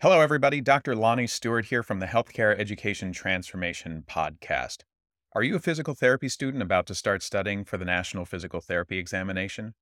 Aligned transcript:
Hello, 0.00 0.20
everybody. 0.20 0.60
Dr. 0.60 0.94
Lonnie 0.94 1.26
Stewart 1.26 1.64
here 1.64 1.82
from 1.82 1.98
the 1.98 2.06
Healthcare 2.06 2.56
Education 2.56 3.10
Transformation 3.10 4.04
Podcast. 4.08 4.84
Are 5.32 5.42
you 5.42 5.56
a 5.56 5.58
physical 5.58 5.92
therapy 5.92 6.28
student 6.28 6.62
about 6.62 6.86
to 6.86 6.94
start 6.94 7.20
studying 7.20 7.64
for 7.64 7.78
the 7.78 7.84
National 7.84 8.24
Physical 8.24 8.60
Therapy 8.60 8.96
Examination? 8.96 9.74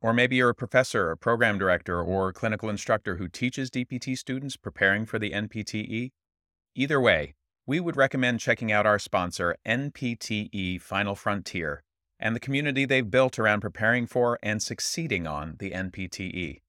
Or 0.00 0.12
maybe 0.12 0.34
you're 0.34 0.48
a 0.48 0.54
professor, 0.54 1.12
a 1.12 1.16
program 1.16 1.58
director, 1.58 2.02
or 2.02 2.32
clinical 2.32 2.68
instructor 2.68 3.18
who 3.18 3.28
teaches 3.28 3.70
DPT 3.70 4.18
students 4.18 4.56
preparing 4.56 5.06
for 5.06 5.20
the 5.20 5.30
NPTE? 5.30 6.10
Either 6.74 7.00
way, 7.00 7.34
we 7.64 7.78
would 7.78 7.96
recommend 7.96 8.40
checking 8.40 8.72
out 8.72 8.84
our 8.84 8.98
sponsor, 8.98 9.54
NPTE 9.64 10.80
Final 10.80 11.14
Frontier, 11.14 11.84
and 12.18 12.34
the 12.34 12.40
community 12.40 12.84
they've 12.84 13.08
built 13.08 13.38
around 13.38 13.60
preparing 13.60 14.08
for 14.08 14.40
and 14.42 14.60
succeeding 14.60 15.28
on 15.28 15.54
the 15.60 15.70
NPTE. 15.70 16.62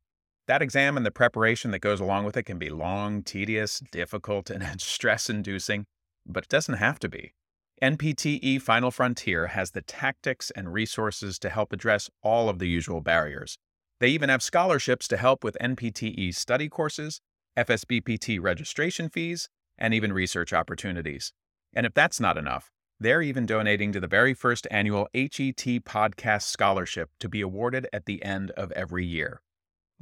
That 0.47 0.61
exam 0.61 0.97
and 0.97 1.05
the 1.05 1.11
preparation 1.11 1.71
that 1.71 1.79
goes 1.79 2.01
along 2.01 2.25
with 2.25 2.35
it 2.35 2.43
can 2.43 2.57
be 2.57 2.69
long, 2.69 3.23
tedious, 3.23 3.81
difficult, 3.91 4.49
and 4.49 4.81
stress 4.81 5.29
inducing, 5.29 5.85
but 6.25 6.43
it 6.43 6.49
doesn't 6.49 6.75
have 6.75 6.99
to 6.99 7.09
be. 7.09 7.33
NPTE 7.81 8.61
Final 8.61 8.91
Frontier 8.91 9.47
has 9.47 9.71
the 9.71 9.81
tactics 9.81 10.51
and 10.51 10.71
resources 10.71 11.39
to 11.39 11.49
help 11.49 11.73
address 11.73 12.09
all 12.21 12.49
of 12.49 12.59
the 12.59 12.67
usual 12.67 13.01
barriers. 13.01 13.57
They 13.99 14.09
even 14.09 14.29
have 14.29 14.43
scholarships 14.43 15.07
to 15.09 15.17
help 15.17 15.43
with 15.43 15.57
NPTE 15.61 16.35
study 16.35 16.69
courses, 16.69 17.19
FSBPT 17.57 18.41
registration 18.41 19.09
fees, 19.09 19.49
and 19.77 19.93
even 19.93 20.13
research 20.13 20.53
opportunities. 20.53 21.33
And 21.73 21.85
if 21.85 21.93
that's 21.93 22.19
not 22.19 22.37
enough, 22.37 22.69
they're 22.99 23.21
even 23.21 23.45
donating 23.45 23.91
to 23.91 23.99
the 23.99 24.07
very 24.07 24.33
first 24.33 24.67
annual 24.71 25.07
HET 25.13 25.57
Podcast 25.83 26.43
Scholarship 26.43 27.09
to 27.19 27.27
be 27.27 27.41
awarded 27.41 27.87
at 27.91 28.05
the 28.05 28.23
end 28.23 28.51
of 28.51 28.71
every 28.73 29.05
year. 29.05 29.41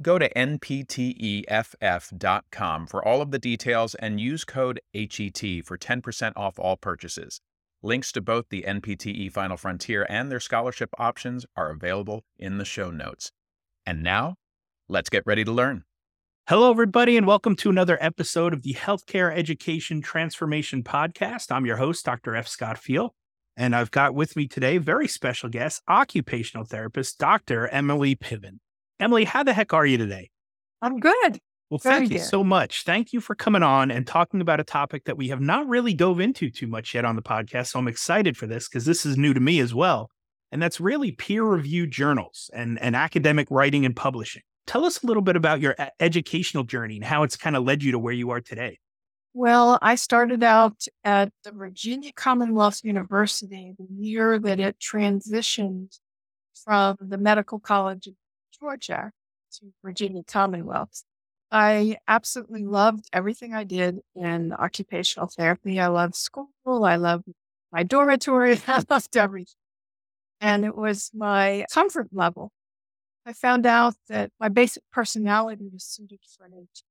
Go 0.00 0.18
to 0.18 0.32
npteff.com 0.32 0.86
for 2.86 3.06
all 3.06 3.20
of 3.20 3.30
the 3.30 3.38
details 3.38 3.94
and 3.94 4.20
use 4.20 4.44
code 4.44 4.80
HET 4.94 5.64
for 5.64 5.76
10% 5.76 6.32
off 6.34 6.58
all 6.58 6.76
purchases. 6.76 7.40
Links 7.82 8.12
to 8.12 8.20
both 8.20 8.46
the 8.48 8.62
NPTE 8.62 9.32
Final 9.32 9.56
Frontier 9.56 10.06
and 10.08 10.30
their 10.30 10.40
scholarship 10.40 10.90
options 10.98 11.44
are 11.56 11.70
available 11.70 12.24
in 12.38 12.58
the 12.58 12.64
show 12.64 12.90
notes. 12.90 13.32
And 13.84 14.02
now, 14.02 14.36
let's 14.88 15.10
get 15.10 15.24
ready 15.26 15.44
to 15.44 15.52
learn. 15.52 15.84
Hello, 16.48 16.70
everybody, 16.70 17.16
and 17.16 17.26
welcome 17.26 17.54
to 17.56 17.70
another 17.70 17.98
episode 18.00 18.52
of 18.52 18.62
the 18.62 18.74
Healthcare 18.74 19.36
Education 19.36 20.00
Transformation 20.00 20.82
Podcast. 20.82 21.52
I'm 21.52 21.66
your 21.66 21.76
host, 21.76 22.04
Dr. 22.04 22.34
F. 22.34 22.48
Scott 22.48 22.78
Feil, 22.80 23.10
and 23.56 23.76
I've 23.76 23.90
got 23.90 24.14
with 24.14 24.36
me 24.36 24.48
today 24.48 24.78
very 24.78 25.06
special 25.06 25.48
guest, 25.48 25.82
occupational 25.88 26.64
therapist, 26.64 27.18
Dr. 27.18 27.68
Emily 27.68 28.16
Piven. 28.16 28.58
Emily, 29.02 29.24
how 29.24 29.42
the 29.42 29.52
heck 29.52 29.74
are 29.74 29.84
you 29.84 29.98
today? 29.98 30.30
I'm 30.80 31.00
good. 31.00 31.40
Well, 31.70 31.80
thank 31.80 32.12
you 32.12 32.20
so 32.20 32.44
much. 32.44 32.84
Thank 32.84 33.12
you 33.12 33.20
for 33.20 33.34
coming 33.34 33.64
on 33.64 33.90
and 33.90 34.06
talking 34.06 34.40
about 34.40 34.60
a 34.60 34.64
topic 34.64 35.06
that 35.06 35.16
we 35.16 35.28
have 35.28 35.40
not 35.40 35.66
really 35.66 35.92
dove 35.92 36.20
into 36.20 36.50
too 36.50 36.68
much 36.68 36.94
yet 36.94 37.04
on 37.04 37.16
the 37.16 37.22
podcast. 37.22 37.68
So 37.68 37.80
I'm 37.80 37.88
excited 37.88 38.36
for 38.36 38.46
this 38.46 38.68
because 38.68 38.84
this 38.84 39.04
is 39.04 39.16
new 39.16 39.34
to 39.34 39.40
me 39.40 39.58
as 39.58 39.74
well. 39.74 40.08
And 40.52 40.62
that's 40.62 40.78
really 40.78 41.10
peer 41.10 41.42
reviewed 41.42 41.90
journals 41.90 42.48
and, 42.54 42.80
and 42.80 42.94
academic 42.94 43.48
writing 43.50 43.84
and 43.84 43.96
publishing. 43.96 44.42
Tell 44.68 44.84
us 44.84 45.02
a 45.02 45.06
little 45.06 45.22
bit 45.22 45.34
about 45.34 45.60
your 45.60 45.74
educational 45.98 46.62
journey 46.62 46.94
and 46.96 47.04
how 47.04 47.24
it's 47.24 47.36
kind 47.36 47.56
of 47.56 47.64
led 47.64 47.82
you 47.82 47.90
to 47.90 47.98
where 47.98 48.14
you 48.14 48.30
are 48.30 48.40
today. 48.40 48.78
Well, 49.34 49.80
I 49.82 49.96
started 49.96 50.44
out 50.44 50.84
at 51.02 51.32
the 51.42 51.50
Virginia 51.50 52.12
Commonwealth 52.14 52.84
University 52.84 53.74
the 53.76 53.86
year 53.90 54.38
that 54.38 54.60
it 54.60 54.76
transitioned 54.78 55.98
from 56.64 56.98
the 57.00 57.18
Medical 57.18 57.58
College 57.58 58.06
of 58.06 58.14
Georgia 58.62 59.10
to 59.58 59.72
Virginia 59.84 60.22
Commonwealth. 60.22 61.02
I 61.50 61.96
absolutely 62.08 62.64
loved 62.64 63.08
everything 63.12 63.52
I 63.52 63.64
did 63.64 63.98
in 64.14 64.52
occupational 64.52 65.26
therapy. 65.26 65.80
I 65.80 65.88
loved 65.88 66.14
school. 66.14 66.48
I 66.64 66.96
loved 66.96 67.24
my 67.72 67.82
dormitory. 67.82 68.58
I 68.68 68.84
loved 68.88 69.16
everything. 69.16 69.54
And 70.40 70.64
it 70.64 70.76
was 70.76 71.10
my 71.12 71.66
comfort 71.72 72.08
level. 72.12 72.52
I 73.26 73.32
found 73.32 73.66
out 73.66 73.94
that 74.08 74.30
my 74.40 74.48
basic 74.48 74.82
personality 74.92 75.68
was 75.72 75.84
suited 75.84 76.20
for 76.36 76.46
it 76.46 76.82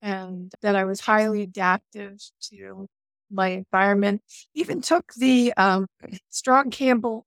and 0.00 0.52
that 0.62 0.76
I 0.76 0.84
was 0.84 1.00
highly 1.00 1.42
adaptive 1.42 2.20
to 2.50 2.86
my 3.30 3.48
environment. 3.48 4.22
Even 4.54 4.80
took 4.80 5.12
the 5.14 5.52
um, 5.56 5.86
Strong 6.30 6.70
Campbell 6.70 7.26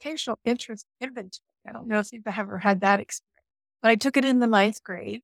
Occasional 0.00 0.38
Interest 0.44 0.86
Inventory. 1.00 1.42
I 1.66 1.72
don't 1.72 1.88
know 1.88 1.98
if 1.98 2.12
you've 2.12 2.26
ever 2.26 2.58
had 2.58 2.80
that 2.82 3.00
experience. 3.00 3.29
But 3.82 3.90
I 3.90 3.94
took 3.96 4.16
it 4.16 4.24
in 4.24 4.40
the 4.40 4.46
ninth 4.46 4.82
grade 4.82 5.22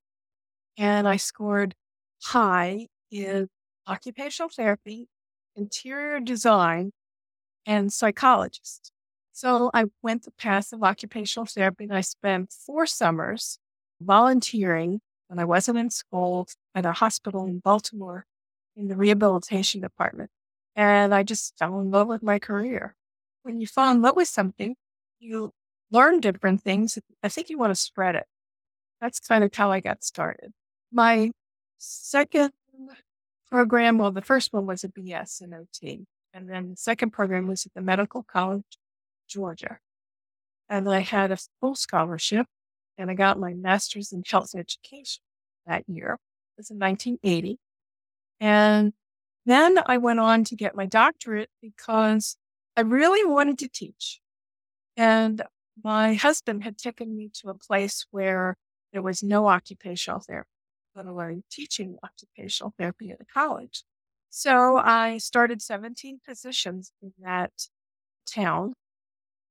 and 0.79 1.07
I 1.07 1.17
scored 1.17 1.75
high 2.23 2.89
in 3.11 3.49
occupational 3.87 4.49
therapy, 4.49 5.09
interior 5.55 6.21
design, 6.21 6.93
and 7.67 7.93
psychologist. 7.93 8.93
So 9.33 9.71
I 9.75 9.87
went 10.03 10.25
the 10.25 10.31
path 10.31 10.73
of 10.73 10.83
occupational 10.83 11.47
therapy 11.47 11.85
and 11.85 11.95
I 11.95 12.01
spent 12.01 12.53
four 12.53 12.87
summers 12.87 13.59
volunteering 14.01 15.01
when 15.29 15.39
I 15.39 15.45
wasn't 15.45 15.79
in 15.79 15.91
school 15.91 16.49
at 16.75 16.87
a 16.87 16.93
hospital 16.93 17.45
in 17.47 17.59
Baltimore 17.59 18.25
in 18.77 18.89
the 18.89 18.97
rehabilitation 18.97 19.81
department. 19.81 20.31
And 20.75 21.15
I 21.15 21.23
just 21.23 21.59
fell 21.59 21.81
in 21.81 21.91
love 21.91 22.09
with 22.09 22.23
my 22.23 22.39
career. 22.39 22.95
When 23.43 23.61
you 23.61 23.67
fall 23.67 23.91
in 23.91 24.03
love 24.03 24.17
with 24.17 24.29
something, 24.29 24.77
you 25.19 25.53
learn 25.91 26.21
different 26.21 26.63
things. 26.63 26.99
I 27.23 27.29
think 27.29 27.49
you 27.49 27.59
want 27.59 27.71
to 27.71 27.81
spread 27.81 28.15
it. 28.15 28.27
That's 29.01 29.21
kind 29.21 29.45
of 29.45 29.55
how 29.55 29.71
I 29.71 29.81
got 29.81 30.03
started. 30.03 30.53
My 30.93 31.31
second 31.79 32.53
program, 33.51 33.99
well, 33.99 34.11
the 34.11 34.23
first 34.23 34.53
one 34.53 34.67
was 34.67 34.85
a 34.85 34.89
BS 34.89 35.43
in 35.43 35.55
OT. 35.55 36.07
And 36.33 36.49
then 36.49 36.71
the 36.71 36.77
second 36.77 37.11
program 37.11 37.47
was 37.47 37.67
at 37.67 37.75
the 37.75 37.81
Medical 37.81 38.23
College, 38.23 38.79
Georgia. 39.29 39.79
And 40.69 40.89
I 40.89 41.01
had 41.01 41.31
a 41.31 41.39
full 41.61 41.75
scholarship 41.75 42.47
and 42.99 43.11
I 43.11 43.15
got 43.15 43.39
my 43.39 43.55
master's 43.55 44.13
in 44.13 44.23
health 44.29 44.55
education 44.57 45.23
that 45.67 45.85
year. 45.89 46.15
It 46.15 46.61
was 46.61 46.71
in 46.71 46.79
1980. 46.79 47.59
And 48.41 48.93
then 49.45 49.79
I 49.87 49.99
went 49.99 50.21
on 50.21 50.45
to 50.45 50.57
get 50.57 50.75
my 50.75 50.87
doctorate 50.87 51.51
because 51.63 52.37
I 52.77 52.81
really 52.83 53.25
wanted 53.25 53.59
to 53.61 53.69
teach. 53.69 54.21
And 54.97 55.43
my 55.83 56.15
husband 56.15 56.65
had 56.65 56.79
taken 56.79 57.17
me 57.17 57.31
to 57.41 57.49
a 57.51 57.55
place 57.55 58.07
where 58.11 58.57
there 58.97 59.03
was 59.03 59.23
no 59.23 59.47
occupational 59.47 60.21
therapy, 60.21 60.49
let 60.95 61.05
alone 61.05 61.43
teaching 61.51 61.99
occupational 62.03 62.73
therapy 62.79 63.11
at 63.11 63.21
a 63.21 63.27
college. 63.27 63.85
So 64.31 64.79
I 64.79 65.19
started 65.19 65.61
17 65.61 66.21
positions 66.27 66.93
in 67.03 67.13
that 67.23 67.53
town 68.27 68.73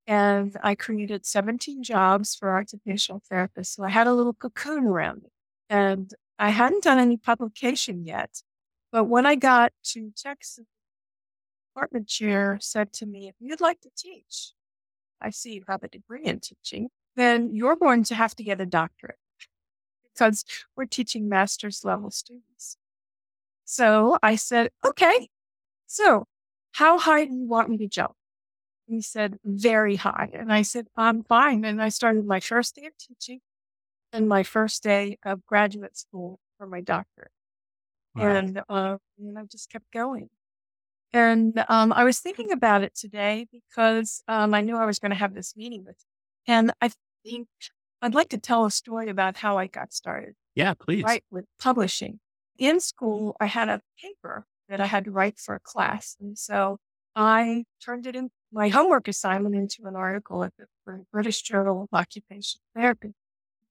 and 0.08 0.58
I 0.64 0.74
created 0.74 1.28
17 1.28 1.84
jobs 1.84 2.34
for 2.34 2.58
occupational 2.58 3.22
therapists. 3.32 3.76
So 3.76 3.84
I 3.84 3.90
had 3.90 4.08
a 4.08 4.16
little 4.16 4.34
cocoon 4.34 4.86
around 4.86 5.22
me 5.22 5.30
and 5.70 6.12
I 6.40 6.50
hadn't 6.50 6.82
done 6.82 6.98
any 6.98 7.18
publication 7.18 8.04
yet. 8.04 8.42
But 8.92 9.04
when 9.04 9.28
I 9.28 9.36
got 9.36 9.74
to 9.92 10.12
Texas, 10.18 10.66
the 10.66 10.66
department 11.72 12.08
chair 12.08 12.58
said 12.60 12.94
to 12.94 13.06
me, 13.06 13.28
if 13.28 13.36
you'd 13.40 13.62
like 13.62 13.82
to 13.82 13.92
teach, 13.96 14.54
I 15.22 15.30
see 15.30 15.54
you 15.54 15.66
have 15.68 15.84
a 15.84 15.88
degree 15.88 16.26
in 16.26 16.40
teaching, 16.40 16.90
then 17.16 17.54
you're 17.54 17.76
going 17.76 18.06
to 18.06 18.16
have 18.16 18.36
to 18.38 18.44
get 18.44 18.60
a 18.60 18.66
doctorate 18.66 19.20
because 20.16 20.46
we're 20.76 20.86
teaching 20.86 21.28
master's 21.28 21.84
level 21.84 22.12
students. 22.12 22.78
So 23.66 24.18
I 24.24 24.36
said, 24.36 24.70
okay, 24.86 25.30
so 25.88 26.26
how 26.74 26.98
high 27.00 27.26
do 27.26 27.34
you 27.34 27.48
want 27.48 27.70
me 27.70 27.78
to 27.78 27.88
jump? 27.88 28.16
he 28.88 29.02
said, 29.02 29.40
very 29.44 29.96
high. 29.96 30.30
And 30.34 30.54
I 30.54 30.62
said, 30.62 30.88
I'm 30.96 31.24
fine. 31.24 31.66
And 31.66 31.82
I 31.82 31.90
started 31.90 32.26
my 32.26 32.40
first 32.40 32.76
day 32.76 32.86
of 32.86 32.98
teaching 32.98 33.40
and 34.14 34.30
my 34.30 34.44
first 34.44 34.84
day 34.84 35.18
of 35.26 35.46
graduate 35.46 35.98
school 35.98 36.40
for 36.58 36.68
my 36.68 36.82
doctorate. 36.82 37.32
Wow. 38.16 38.28
And, 38.28 38.62
uh, 38.70 38.98
and 39.18 39.38
I 39.38 39.44
just 39.46 39.72
kept 39.72 39.92
going. 39.92 40.30
And 41.14 41.64
um, 41.70 41.94
I 41.94 42.04
was 42.04 42.20
thinking 42.20 42.52
about 42.52 42.84
it 42.84 42.94
today 42.96 43.48
because 43.52 44.22
um, 44.28 44.54
I 44.54 44.62
knew 44.62 44.78
I 44.78 44.86
was 44.86 45.00
going 45.00 45.12
to 45.12 45.18
have 45.18 45.34
this 45.34 45.56
meeting 45.56 45.84
with 45.86 45.96
you. 45.98 46.54
And 46.54 46.74
I 46.82 46.92
think 47.26 47.48
I'd 48.02 48.14
like 48.14 48.30
to 48.30 48.38
tell 48.38 48.66
a 48.66 48.72
story 48.72 49.10
about 49.10 49.38
how 49.38 49.58
I 49.58 49.68
got 49.68 49.94
started. 49.94 50.36
Yeah, 50.56 50.74
please. 50.74 51.04
Right, 51.04 51.24
with 51.32 51.46
publishing. 51.60 52.20
In 52.58 52.80
school, 52.80 53.36
I 53.40 53.48
had 53.48 53.68
a 53.68 53.82
paper 54.02 54.46
that 54.70 54.80
I 54.80 54.86
had 54.86 55.06
to 55.06 55.12
write 55.12 55.40
for 55.40 55.56
a 55.56 55.60
class. 55.60 56.16
And 56.20 56.38
so 56.38 56.78
I 57.16 57.66
turned 57.84 58.08
it 58.08 58.16
in 58.16 58.30
my 58.52 58.70
homework 58.70 59.08
assignment 59.08 59.56
into 59.56 59.86
an 59.86 59.96
article 59.96 60.44
at 60.44 60.54
the 60.58 61.06
British 61.12 61.42
Journal 61.42 61.84
of 61.84 61.90
Occupational 61.98 62.64
Therapy. 62.76 63.14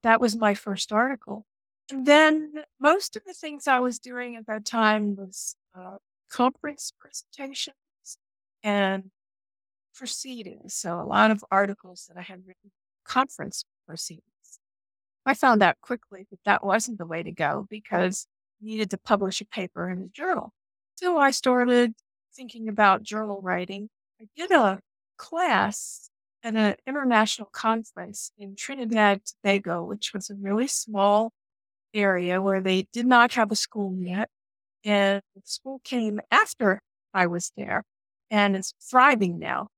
That 0.03 0.21
was 0.21 0.35
my 0.35 0.53
first 0.53 0.91
article. 0.91 1.45
And 1.91 2.05
then 2.05 2.63
most 2.79 3.15
of 3.15 3.23
the 3.25 3.33
things 3.33 3.67
I 3.67 3.79
was 3.79 3.99
doing 3.99 4.35
at 4.35 4.47
that 4.47 4.65
time 4.65 5.15
was 5.15 5.55
uh, 5.77 5.97
conference 6.31 6.91
presentations 6.99 7.75
and 8.63 9.11
proceedings. 9.95 10.73
So 10.73 10.99
a 10.99 11.05
lot 11.05 11.31
of 11.31 11.43
articles 11.51 12.05
that 12.07 12.17
I 12.17 12.23
had 12.23 12.39
written 12.45 12.71
conference 13.05 13.63
proceedings. 13.87 14.23
I 15.25 15.33
found 15.33 15.63
out 15.63 15.77
quickly 15.81 16.27
that 16.29 16.39
that 16.45 16.63
wasn't 16.63 16.97
the 16.97 17.05
way 17.05 17.23
to 17.23 17.31
go 17.31 17.65
because 17.69 18.27
I 18.61 18.65
needed 18.65 18.91
to 18.91 18.97
publish 18.97 19.41
a 19.41 19.45
paper 19.45 19.89
in 19.89 20.01
a 20.01 20.07
journal. 20.07 20.51
So 20.95 21.17
I 21.17 21.31
started 21.31 21.93
thinking 22.35 22.67
about 22.69 23.03
journal 23.03 23.41
writing. 23.41 23.89
I 24.21 24.27
did 24.35 24.51
a 24.51 24.79
class 25.17 26.09
at 26.43 26.55
an 26.55 26.75
international 26.85 27.49
conference 27.51 28.31
in 28.37 28.55
Trinidad, 28.55 29.21
Tobago, 29.25 29.83
which 29.83 30.13
was 30.13 30.29
a 30.29 30.35
really 30.35 30.67
small 30.67 31.31
area 31.93 32.41
where 32.41 32.61
they 32.61 32.87
did 32.93 33.07
not 33.07 33.33
have 33.33 33.51
a 33.51 33.55
school 33.55 33.95
yet. 33.97 34.29
And 34.83 35.21
the 35.35 35.41
school 35.43 35.81
came 35.83 36.19
after 36.29 36.81
I 37.13 37.25
was 37.27 37.51
there 37.57 37.83
and 38.29 38.55
it's 38.55 38.73
thriving 38.79 39.39
now. 39.39 39.69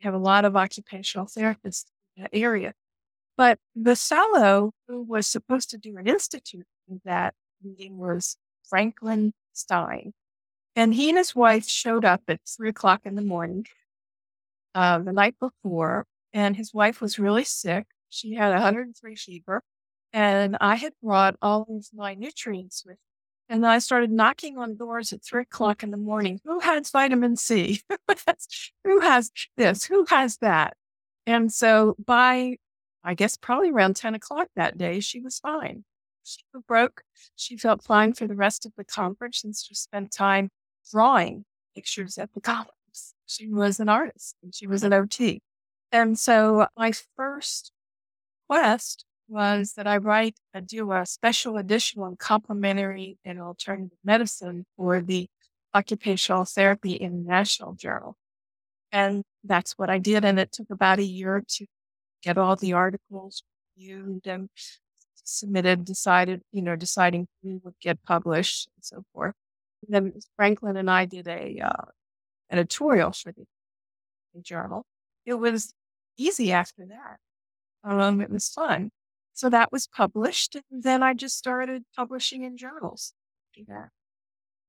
We 0.00 0.04
have 0.04 0.14
a 0.14 0.18
lot 0.18 0.44
of 0.44 0.56
occupational 0.56 1.26
therapists 1.26 1.84
in 2.16 2.24
that 2.24 2.30
area. 2.32 2.72
But 3.38 3.58
the 3.76 3.96
fellow 3.96 4.72
who 4.88 5.02
was 5.02 5.26
supposed 5.28 5.70
to 5.70 5.78
do 5.78 5.96
an 5.96 6.08
institute 6.08 6.66
in 6.88 7.00
that 7.04 7.34
meeting 7.62 7.96
was 7.96 8.36
Franklin 8.68 9.32
Stein. 9.52 10.12
And 10.76 10.92
he 10.92 11.08
and 11.08 11.16
his 11.16 11.34
wife 11.34 11.66
showed 11.66 12.04
up 12.04 12.22
at 12.28 12.40
three 12.46 12.68
o'clock 12.68 13.02
in 13.04 13.14
the 13.14 13.22
morning 13.22 13.66
uh, 14.74 14.98
the 14.98 15.12
night 15.12 15.36
before, 15.40 16.04
and 16.32 16.56
his 16.56 16.74
wife 16.74 17.00
was 17.00 17.18
really 17.18 17.44
sick. 17.44 17.86
She 18.10 18.34
had 18.34 18.52
103 18.52 19.16
fever, 19.16 19.62
and 20.12 20.56
I 20.60 20.76
had 20.76 20.92
brought 21.02 21.36
all 21.40 21.66
of 21.68 21.86
my 21.94 22.14
nutrients 22.14 22.84
with 22.84 22.96
me. 22.96 23.56
and 23.56 23.66
I 23.66 23.78
started 23.78 24.10
knocking 24.10 24.58
on 24.58 24.76
doors 24.76 25.12
at 25.12 25.24
three 25.24 25.42
o'clock 25.42 25.82
in 25.82 25.90
the 25.90 25.96
morning. 25.96 26.40
Who 26.44 26.60
has 26.60 26.90
vitamin 26.90 27.36
C? 27.36 27.82
Who 28.84 29.00
has 29.00 29.30
this? 29.56 29.84
Who 29.84 30.06
has 30.08 30.38
that? 30.38 30.76
And 31.26 31.52
so 31.52 31.96
by, 32.04 32.56
I 33.04 33.14
guess, 33.14 33.36
probably 33.36 33.70
around 33.70 33.96
10 33.96 34.14
o'clock 34.14 34.48
that 34.56 34.76
day, 34.76 35.00
she 35.00 35.20
was 35.20 35.38
fine. 35.38 35.84
She 36.24 36.40
broke. 36.66 37.02
She 37.36 37.56
felt 37.56 37.82
fine 37.82 38.12
for 38.12 38.26
the 38.26 38.34
rest 38.34 38.66
of 38.66 38.72
the 38.76 38.84
conference 38.84 39.44
and 39.44 39.54
she 39.56 39.74
spent 39.74 40.12
time 40.12 40.50
drawing 40.90 41.44
pictures 41.74 42.18
at 42.18 42.32
the 42.34 42.40
conference. 42.40 43.14
She 43.26 43.48
was 43.48 43.80
an 43.80 43.88
artist 43.88 44.36
and 44.42 44.54
she 44.54 44.66
was 44.66 44.84
an 44.84 44.92
OT. 44.92 45.40
And 45.90 46.18
so 46.18 46.66
my 46.76 46.92
first 47.16 47.72
quest 48.48 49.04
was 49.28 49.74
that 49.74 49.86
I 49.86 49.98
write, 49.98 50.36
I 50.54 50.60
do 50.60 50.92
a 50.92 51.06
special 51.06 51.56
edition 51.56 52.02
on 52.02 52.16
complementary 52.16 53.18
and 53.24 53.40
alternative 53.40 53.98
medicine 54.04 54.64
for 54.76 55.00
the 55.00 55.28
Occupational 55.74 56.44
Therapy 56.44 56.94
International 56.94 57.74
Journal. 57.74 58.16
And 58.90 59.22
that's 59.44 59.72
what 59.72 59.90
I 59.90 59.98
did. 59.98 60.24
And 60.24 60.38
it 60.40 60.52
took 60.52 60.70
about 60.70 60.98
a 60.98 61.04
year 61.04 61.42
to 61.46 61.66
get 62.28 62.38
all 62.38 62.56
the 62.56 62.74
articles 62.74 63.42
reviewed 63.76 64.26
and 64.26 64.50
submitted, 65.14 65.84
decided, 65.84 66.42
you 66.52 66.60
know, 66.60 66.76
deciding 66.76 67.26
who 67.42 67.60
would 67.64 67.74
get 67.80 68.02
published 68.02 68.68
and 68.76 68.84
so 68.84 69.02
forth. 69.14 69.34
And 69.86 69.94
then 69.94 70.12
Franklin 70.36 70.76
and 70.76 70.90
I 70.90 71.06
did 71.06 71.26
a 71.26 71.58
uh, 71.64 71.86
editorial 72.50 73.12
for 73.12 73.32
the, 73.32 73.44
journal. 74.42 74.84
It 75.26 75.34
was 75.34 75.74
easy 76.16 76.52
after 76.52 76.86
that. 76.86 77.16
Um, 77.82 78.20
it 78.20 78.30
was 78.30 78.48
fun. 78.48 78.90
So 79.34 79.50
that 79.50 79.72
was 79.72 79.88
published. 79.88 80.54
And 80.54 80.84
then 80.84 81.02
I 81.02 81.12
just 81.12 81.36
started 81.36 81.82
publishing 81.96 82.44
in 82.44 82.56
journals. 82.56 83.14
Yeah. 83.56 83.86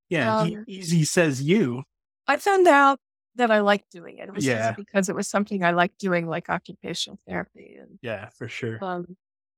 Yeah. 0.10 0.38
Um, 0.40 0.64
he, 0.66 1.06
says 1.06 1.44
you. 1.44 1.84
I 2.26 2.38
found 2.38 2.68
out 2.68 2.98
that 3.36 3.52
I 3.52 3.60
liked 3.60 3.92
doing 3.92 4.18
it. 4.18 4.30
It 4.30 4.34
was 4.34 4.46
yeah. 4.46 4.72
because 4.72 5.10
it 5.10 5.16
was 5.16 5.28
something 5.28 5.64
I 5.64 5.72
liked 5.72 6.00
doing, 6.00 6.28
like 6.28 6.50
occupational 6.50 7.20
therapy. 7.28 7.78
And, 7.80 8.00
yeah, 8.02 8.30
for 8.30 8.48
sure. 8.48 8.84
Um, 8.84 9.18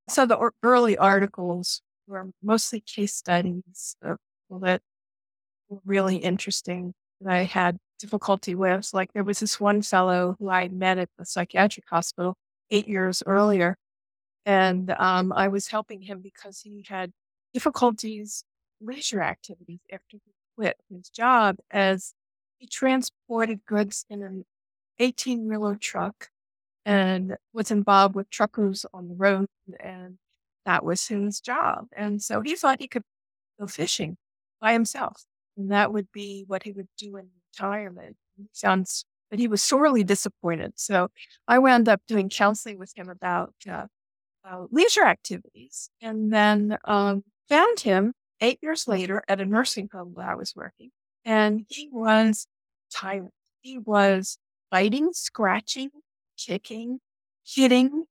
so 0.09 0.25
the 0.25 0.35
or- 0.35 0.53
early 0.63 0.97
articles 0.97 1.81
were 2.07 2.31
mostly 2.44 2.81
case 2.81 3.13
studies 3.13 3.95
of 4.01 4.18
people 4.47 4.59
that 4.62 4.81
were 5.69 5.79
really 5.85 6.18
interesting 6.18 6.94
that 7.21 7.31
I 7.31 7.44
had 7.44 7.77
difficulty 8.00 8.56
with. 8.56 8.89
Like 8.94 9.13
there 9.13 9.23
was 9.23 9.39
this 9.39 9.59
one 9.59 9.81
fellow 9.81 10.35
who 10.39 10.50
I 10.50 10.67
met 10.67 10.97
at 10.97 11.09
the 11.17 11.25
psychiatric 11.25 11.85
hospital 11.89 12.35
eight 12.69 12.88
years 12.88 13.24
earlier 13.25 13.77
and 14.45 14.91
um, 14.91 15.31
I 15.31 15.47
was 15.47 15.67
helping 15.67 16.01
him 16.01 16.21
because 16.21 16.62
he 16.62 16.83
had 16.88 17.12
difficulties 17.53 18.44
leisure 18.79 19.21
activities 19.21 19.81
after 19.91 20.17
he 20.17 20.31
quit 20.56 20.77
his 20.89 21.09
job 21.09 21.57
as 21.69 22.13
he 22.61 22.67
transported 22.67 23.65
goods 23.65 24.05
in 24.07 24.21
an 24.21 24.45
18 24.99 25.49
wheeler 25.49 25.75
truck 25.75 26.29
and 26.85 27.35
was 27.53 27.71
involved 27.71 28.13
with 28.13 28.29
truckers 28.29 28.85
on 28.93 29.07
the 29.07 29.15
road 29.15 29.47
and 29.79 30.19
that 30.67 30.85
was 30.85 31.07
his 31.07 31.41
job. 31.41 31.87
And 31.97 32.21
so 32.21 32.41
he 32.41 32.55
thought 32.55 32.79
he 32.79 32.87
could 32.87 33.01
go 33.59 33.65
fishing 33.65 34.15
by 34.61 34.73
himself. 34.73 35.25
And 35.57 35.71
that 35.71 35.91
would 35.91 36.11
be 36.11 36.45
what 36.45 36.61
he 36.61 36.71
would 36.71 36.87
do 36.99 37.17
in 37.17 37.29
retirement. 37.51 38.15
sounds 38.51 39.05
but 39.31 39.39
he 39.39 39.47
was 39.47 39.63
sorely 39.63 40.03
disappointed. 40.03 40.73
So 40.75 41.09
I 41.47 41.57
wound 41.57 41.89
up 41.89 42.01
doing 42.07 42.29
counseling 42.29 42.77
with 42.77 42.93
him 42.95 43.09
about 43.09 43.53
uh, 43.67 43.85
leisure 44.69 45.05
activities 45.05 45.89
and 45.99 46.31
then 46.31 46.77
um, 46.83 47.23
found 47.49 47.79
him 47.79 48.13
eight 48.39 48.59
years 48.61 48.87
later 48.87 49.23
at 49.27 49.41
a 49.41 49.45
nursing 49.45 49.89
home 49.91 50.11
where 50.13 50.29
I 50.29 50.35
was 50.35 50.55
working. 50.55 50.91
And 51.25 51.65
he 51.69 51.89
was 51.91 52.47
tyrant. 52.94 53.33
He 53.62 53.77
was 53.77 54.38
biting, 54.71 55.13
scratching, 55.13 55.89
kicking, 56.38 57.00
hitting, 57.45 58.06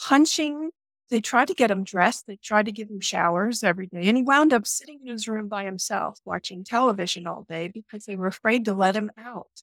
punching. 0.00 0.70
They 1.10 1.20
tried 1.20 1.48
to 1.48 1.54
get 1.54 1.70
him 1.70 1.84
dressed. 1.84 2.26
They 2.26 2.36
tried 2.36 2.66
to 2.66 2.72
give 2.72 2.88
him 2.88 3.00
showers 3.00 3.62
every 3.62 3.86
day. 3.86 4.08
And 4.08 4.16
he 4.16 4.22
wound 4.22 4.52
up 4.52 4.66
sitting 4.66 5.00
in 5.04 5.12
his 5.12 5.28
room 5.28 5.48
by 5.48 5.64
himself 5.64 6.18
watching 6.24 6.64
television 6.64 7.26
all 7.26 7.44
day 7.48 7.68
because 7.68 8.06
they 8.06 8.16
were 8.16 8.26
afraid 8.26 8.64
to 8.64 8.74
let 8.74 8.96
him 8.96 9.10
out, 9.18 9.62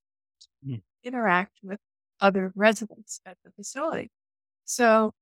mm. 0.65 0.81
interact 1.04 1.57
with 1.63 1.80
other 2.19 2.54
residents 2.56 3.19
at 3.25 3.38
the 3.44 3.51
facility. 3.51 4.12
So 4.65 5.13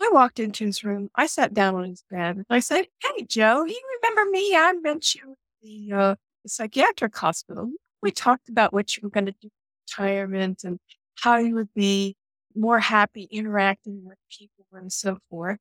I 0.00 0.08
walked 0.12 0.40
into 0.40 0.64
his 0.64 0.82
room. 0.82 1.10
I 1.14 1.26
sat 1.26 1.52
down 1.52 1.74
on 1.74 1.84
his 1.84 2.02
bed. 2.10 2.44
I 2.48 2.60
said, 2.60 2.86
Hey, 3.02 3.24
Joe, 3.24 3.64
you 3.64 3.80
remember 4.02 4.30
me? 4.30 4.56
I 4.56 4.72
met 4.80 5.14
you 5.14 5.32
at 5.32 5.36
the, 5.62 5.92
uh, 5.92 6.14
the 6.42 6.48
psychiatric 6.48 7.16
hospital. 7.16 7.70
We 8.02 8.10
mm. 8.10 8.16
talked 8.16 8.48
about 8.48 8.72
what 8.72 8.96
you 8.96 9.02
were 9.02 9.10
going 9.10 9.26
to 9.26 9.34
do 9.40 9.48
retirement 9.88 10.62
and 10.64 10.78
how 11.16 11.38
you 11.38 11.54
would 11.54 11.74
be 11.74 12.16
more 12.54 12.80
happy 12.80 13.28
interacting 13.30 14.02
with 14.04 14.18
people 14.30 14.64
and 14.72 14.92
so 14.92 15.18
forth. 15.28 15.58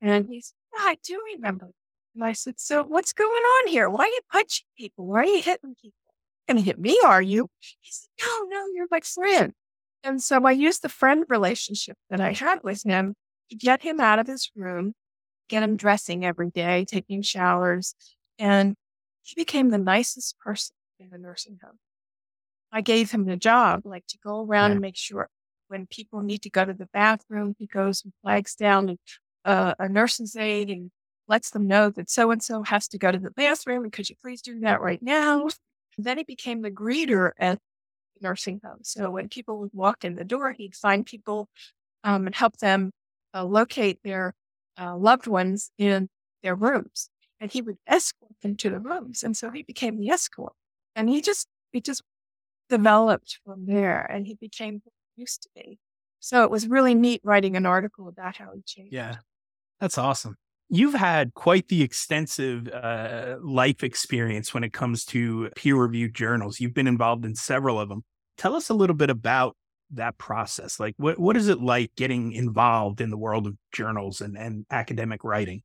And 0.00 0.26
he 0.28 0.40
said, 0.40 0.54
yeah, 0.72 0.84
I 0.84 0.96
do 1.02 1.20
remember. 1.34 1.70
And 2.14 2.24
I 2.24 2.32
said, 2.32 2.58
So 2.58 2.82
what's 2.82 3.12
going 3.12 3.30
on 3.30 3.68
here? 3.68 3.88
Why 3.88 4.04
are 4.04 4.08
you 4.08 4.20
punching 4.32 4.66
people? 4.76 5.06
Why 5.06 5.20
are 5.20 5.26
you 5.26 5.42
hitting 5.42 5.74
people? 5.80 5.96
Going 6.48 6.56
to 6.56 6.62
hit 6.62 6.78
me, 6.78 6.98
are 7.04 7.22
you? 7.22 7.48
He 7.80 7.90
said, 7.90 8.08
No, 8.20 8.46
no, 8.48 8.66
you're 8.74 8.88
my 8.90 9.00
friend. 9.00 9.52
And 10.02 10.22
so 10.22 10.44
I 10.44 10.52
used 10.52 10.82
the 10.82 10.88
friend 10.88 11.24
relationship 11.28 11.96
that 12.08 12.20
I 12.20 12.32
had 12.32 12.60
with 12.64 12.82
him 12.84 13.14
to 13.50 13.56
get 13.56 13.82
him 13.82 14.00
out 14.00 14.18
of 14.18 14.26
his 14.26 14.50
room, 14.56 14.94
get 15.48 15.62
him 15.62 15.76
dressing 15.76 16.24
every 16.24 16.50
day, 16.50 16.84
taking 16.86 17.22
showers. 17.22 17.94
And 18.38 18.74
he 19.30 19.40
became 19.40 19.70
the 19.70 19.78
nicest 19.78 20.38
person 20.40 20.74
in 20.98 21.10
the 21.10 21.18
nursing 21.18 21.58
home. 21.62 21.78
I 22.72 22.80
gave 22.80 23.12
him 23.12 23.28
a 23.28 23.36
job, 23.36 23.82
like 23.84 24.06
to 24.08 24.18
go 24.18 24.44
around 24.44 24.70
yeah. 24.70 24.72
and 24.72 24.80
make 24.80 24.96
sure 24.96 25.28
when 25.68 25.86
people 25.86 26.20
need 26.20 26.42
to 26.42 26.50
go 26.50 26.64
to 26.64 26.74
the 26.74 26.88
bathroom, 26.92 27.54
he 27.58 27.66
goes 27.66 28.02
and 28.02 28.12
flags 28.22 28.54
down 28.56 28.88
and, 28.88 28.98
uh, 29.44 29.74
a 29.78 29.88
nurse's 29.88 30.36
aide 30.36 30.68
and 30.68 30.90
lets 31.28 31.50
them 31.50 31.68
know 31.68 31.90
that 31.90 32.10
so 32.10 32.32
and 32.32 32.42
so 32.42 32.64
has 32.64 32.88
to 32.88 32.98
go 32.98 33.12
to 33.12 33.18
the 33.18 33.30
bathroom. 33.30 33.84
And 33.84 33.92
could 33.92 34.08
you 34.08 34.16
please 34.20 34.42
do 34.42 34.58
that 34.60 34.80
right 34.80 35.00
now? 35.00 35.42
And 35.96 36.06
then 36.06 36.18
he 36.18 36.24
became 36.24 36.62
the 36.62 36.70
greeter 36.70 37.30
at 37.38 37.58
the 38.16 38.28
nursing 38.28 38.60
home. 38.64 38.80
So 38.82 39.10
when 39.10 39.28
people 39.28 39.58
would 39.60 39.70
walk 39.72 40.04
in 40.04 40.16
the 40.16 40.24
door, 40.24 40.52
he'd 40.52 40.74
find 40.74 41.06
people 41.06 41.48
um, 42.02 42.26
and 42.26 42.34
help 42.34 42.56
them 42.56 42.90
uh, 43.32 43.44
locate 43.44 44.00
their 44.02 44.34
uh, 44.78 44.96
loved 44.96 45.26
ones 45.26 45.70
in 45.78 46.08
their 46.42 46.54
rooms, 46.54 47.10
and 47.40 47.50
he 47.50 47.62
would 47.62 47.78
escort 47.86 48.32
them 48.42 48.56
to 48.56 48.70
the 48.70 48.78
rooms. 48.78 49.22
And 49.22 49.36
so 49.36 49.50
he 49.50 49.62
became 49.62 49.98
the 49.98 50.10
escort, 50.10 50.52
and 50.94 51.08
he 51.08 51.20
just 51.20 51.48
he 51.72 51.80
just 51.80 52.02
developed 52.68 53.40
from 53.44 53.66
there, 53.66 54.00
and 54.00 54.26
he 54.26 54.34
became 54.34 54.82
used 55.16 55.42
to 55.42 55.48
be. 55.54 55.78
So 56.20 56.44
it 56.44 56.50
was 56.50 56.68
really 56.68 56.94
neat 56.94 57.20
writing 57.24 57.56
an 57.56 57.66
article 57.66 58.08
about 58.08 58.36
how 58.36 58.50
he 58.54 58.62
changed. 58.66 58.92
Yeah, 58.92 59.16
that's 59.80 59.98
awesome. 59.98 60.36
You've 60.68 60.94
had 60.94 61.34
quite 61.34 61.66
the 61.68 61.82
extensive 61.82 62.68
uh, 62.68 63.36
life 63.42 63.82
experience 63.82 64.54
when 64.54 64.62
it 64.62 64.72
comes 64.72 65.04
to 65.06 65.50
peer 65.56 65.74
reviewed 65.74 66.14
journals. 66.14 66.60
You've 66.60 66.74
been 66.74 66.86
involved 66.86 67.24
in 67.24 67.34
several 67.34 67.80
of 67.80 67.88
them. 67.88 68.04
Tell 68.36 68.54
us 68.54 68.68
a 68.68 68.74
little 68.74 68.94
bit 68.94 69.10
about 69.10 69.56
that 69.92 70.18
process? 70.18 70.78
Like, 70.80 70.94
what, 70.96 71.18
what 71.18 71.36
is 71.36 71.48
it 71.48 71.60
like 71.60 71.92
getting 71.96 72.32
involved 72.32 73.00
in 73.00 73.10
the 73.10 73.18
world 73.18 73.46
of 73.46 73.56
journals 73.72 74.20
and, 74.20 74.36
and 74.36 74.64
academic 74.70 75.24
writing? 75.24 75.62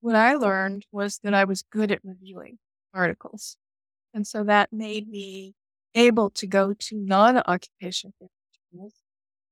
What 0.00 0.14
I 0.14 0.34
learned 0.34 0.86
was 0.92 1.18
that 1.24 1.34
I 1.34 1.44
was 1.44 1.62
good 1.62 1.90
at 1.90 2.04
reviewing 2.04 2.58
articles. 2.94 3.56
And 4.14 4.26
so 4.26 4.44
that 4.44 4.72
made 4.72 5.08
me 5.08 5.54
able 5.94 6.30
to 6.30 6.46
go 6.46 6.74
to 6.74 6.96
non 6.96 7.38
occupational 7.38 8.14
journals, 8.72 8.94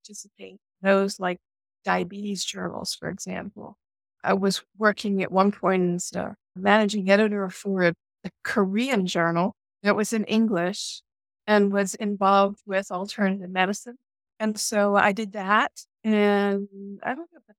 participate 0.03 0.59
those 0.83 1.19
like 1.19 1.39
diabetes 1.85 2.45
journals, 2.45 2.95
for 2.95 3.09
example. 3.09 3.77
I 4.23 4.35
was 4.35 4.63
working 4.79 5.23
at 5.23 5.33
one 5.33 5.53
point 5.53 5.95
as 5.97 6.11
a 6.15 6.23
uh, 6.23 6.33
managing 6.57 7.11
editor 7.11 7.51
for 7.51 7.83
a, 7.83 7.95
a 8.25 8.31
Korean 8.43 9.07
journal 9.07 9.55
that 9.83 9.97
was 9.97 10.13
in 10.13 10.25
English 10.25 11.03
and 11.47 11.73
was 11.73 11.95
involved 11.95 12.61
with 12.67 12.91
alternative 12.91 13.51
medicine. 13.51 13.97
And 14.41 14.59
so 14.59 14.97
I 14.97 15.13
did 15.13 15.33
that. 15.33 15.73
And 16.03 16.69
I 17.03 17.15
don't 17.15 17.29
know 17.33 17.41
if 17.49 17.57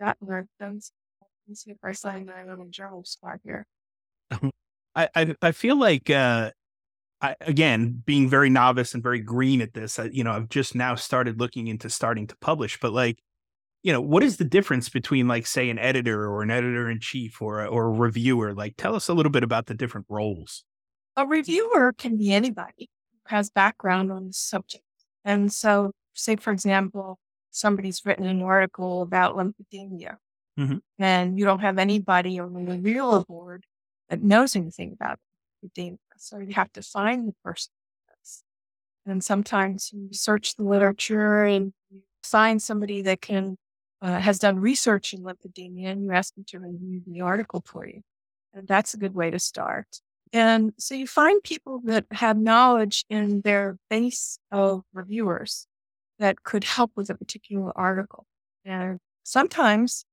that 0.00 0.18
worked. 1.44 1.48
Let 1.48 1.50
me 1.50 1.54
see 1.54 1.70
if 1.70 1.78
I 1.84 1.92
signed 1.92 2.26
my 2.26 2.44
little 2.44 2.68
journal 2.68 3.04
spot 3.04 3.40
here. 3.44 3.66
I, 4.94 5.08
I, 5.14 5.34
I 5.42 5.52
feel 5.52 5.78
like 5.78 6.08
uh, 6.10 6.50
I, 7.20 7.36
again, 7.40 8.02
being 8.04 8.28
very 8.28 8.50
novice 8.50 8.94
and 8.94 9.02
very 9.02 9.20
green 9.20 9.60
at 9.60 9.74
this, 9.74 9.98
I, 9.98 10.04
you 10.04 10.24
know, 10.24 10.32
I've 10.32 10.48
just 10.48 10.74
now 10.74 10.94
started 10.94 11.40
looking 11.40 11.66
into 11.66 11.90
starting 11.90 12.26
to 12.28 12.36
publish. 12.36 12.78
But 12.80 12.92
like, 12.92 13.18
you 13.82 13.92
know, 13.92 14.00
what 14.00 14.22
is 14.22 14.36
the 14.36 14.44
difference 14.44 14.88
between 14.88 15.28
like, 15.28 15.46
say, 15.46 15.68
an 15.68 15.78
editor 15.78 16.26
or 16.28 16.42
an 16.42 16.50
editor 16.50 16.88
in 16.88 17.00
chief 17.00 17.42
or 17.42 17.64
a, 17.64 17.66
or 17.66 17.86
a 17.86 17.90
reviewer? 17.90 18.54
Like, 18.54 18.74
tell 18.76 18.94
us 18.94 19.08
a 19.08 19.14
little 19.14 19.32
bit 19.32 19.42
about 19.42 19.66
the 19.66 19.74
different 19.74 20.06
roles. 20.08 20.64
A 21.16 21.26
reviewer 21.26 21.92
can 21.92 22.16
be 22.16 22.32
anybody 22.32 22.88
who 23.28 23.36
has 23.36 23.50
background 23.50 24.10
on 24.10 24.28
the 24.28 24.32
subject. 24.32 24.84
And 25.24 25.52
so, 25.52 25.92
say, 26.14 26.36
for 26.36 26.52
example, 26.52 27.18
somebody's 27.50 28.04
written 28.04 28.26
an 28.26 28.42
article 28.42 29.02
about 29.02 29.36
lymphedema, 29.36 30.16
Mhm. 30.58 30.80
and 30.98 31.38
you 31.38 31.44
don't 31.44 31.60
have 31.60 31.78
anybody 31.78 32.38
on 32.38 32.52
the 32.54 32.60
reviewer 32.72 33.24
board 33.24 33.64
that 34.08 34.22
knows 34.22 34.54
anything 34.56 34.92
about 34.92 35.18
lymphedema. 35.64 35.98
So 36.16 36.38
you 36.38 36.54
have 36.54 36.72
to 36.74 36.82
find 36.82 37.28
the 37.28 37.34
person. 37.44 37.72
And 39.06 39.22
sometimes 39.22 39.90
you 39.92 40.08
search 40.12 40.56
the 40.56 40.64
literature 40.64 41.44
and 41.44 41.72
you 41.90 42.02
find 42.22 42.62
somebody 42.62 43.02
that 43.02 43.20
can 43.20 43.56
uh, 44.02 44.18
has 44.18 44.38
done 44.38 44.58
research 44.60 45.14
in 45.14 45.22
lymphedema, 45.22 45.86
and 45.86 46.04
you 46.04 46.12
ask 46.12 46.34
them 46.34 46.44
to 46.48 46.58
review 46.58 47.00
the 47.06 47.20
article 47.22 47.62
for 47.64 47.86
you. 47.86 48.02
And 48.52 48.68
that's 48.68 48.92
a 48.94 48.98
good 48.98 49.14
way 49.14 49.30
to 49.30 49.38
start. 49.38 50.00
And 50.32 50.72
so 50.78 50.94
you 50.94 51.06
find 51.06 51.42
people 51.42 51.80
that 51.84 52.04
have 52.10 52.36
knowledge 52.36 53.04
in 53.08 53.40
their 53.42 53.78
base 53.88 54.38
of 54.50 54.82
reviewers 54.92 55.66
that 56.18 56.42
could 56.42 56.64
help 56.64 56.92
with 56.96 57.08
a 57.08 57.14
particular 57.14 57.72
article. 57.78 58.26
And 58.64 58.98
sometimes 59.22 60.04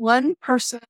one 0.00 0.34
person 0.36 0.80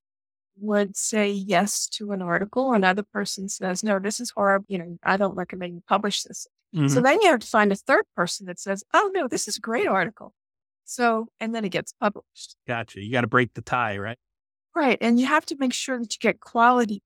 would 0.56 0.96
say 0.96 1.28
yes 1.30 1.88
to 1.88 2.12
an 2.12 2.22
article, 2.22 2.72
another 2.72 3.02
person 3.02 3.48
says, 3.48 3.82
no, 3.82 3.98
this 3.98 4.20
is 4.20 4.30
horrible. 4.30 4.66
You 4.68 4.78
know, 4.78 4.98
I 5.02 5.16
don't 5.16 5.34
recommend 5.34 5.74
you 5.74 5.82
publish 5.88 6.22
this. 6.22 6.46
So 6.72 6.78
Mhm. 6.78 7.02
then 7.02 7.20
you 7.22 7.30
have 7.30 7.40
to 7.40 7.46
find 7.46 7.72
a 7.72 7.76
third 7.76 8.04
person 8.14 8.46
that 8.46 8.60
says, 8.60 8.84
oh, 8.94 9.10
no, 9.12 9.26
this 9.26 9.48
is 9.48 9.56
a 9.56 9.60
great 9.60 9.88
article. 9.88 10.32
So, 10.84 11.26
and 11.40 11.52
then 11.54 11.64
it 11.64 11.70
gets 11.70 11.92
published. 11.92 12.56
Gotcha. 12.68 13.00
You 13.02 13.10
got 13.10 13.22
to 13.22 13.26
break 13.26 13.54
the 13.54 13.62
tie, 13.62 13.98
right? 13.98 14.18
Right. 14.74 14.98
And 15.00 15.18
you 15.18 15.26
have 15.26 15.44
to 15.46 15.56
make 15.58 15.72
sure 15.72 15.98
that 15.98 16.14
you 16.14 16.18
get 16.20 16.38
quality 16.38 17.02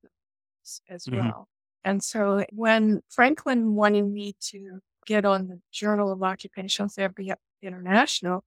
as 0.89 1.07
Mhm. 1.07 1.17
well. 1.17 1.49
And 1.85 2.03
so 2.03 2.45
when 2.53 3.03
Franklin 3.09 3.75
wanted 3.75 4.05
me 4.05 4.35
to 4.51 4.81
get 5.07 5.25
on 5.25 5.49
the 5.49 5.61
Journal 5.71 6.13
of 6.13 6.23
Occupational 6.23 6.89
Therapy 6.91 7.33
International, 7.63 8.45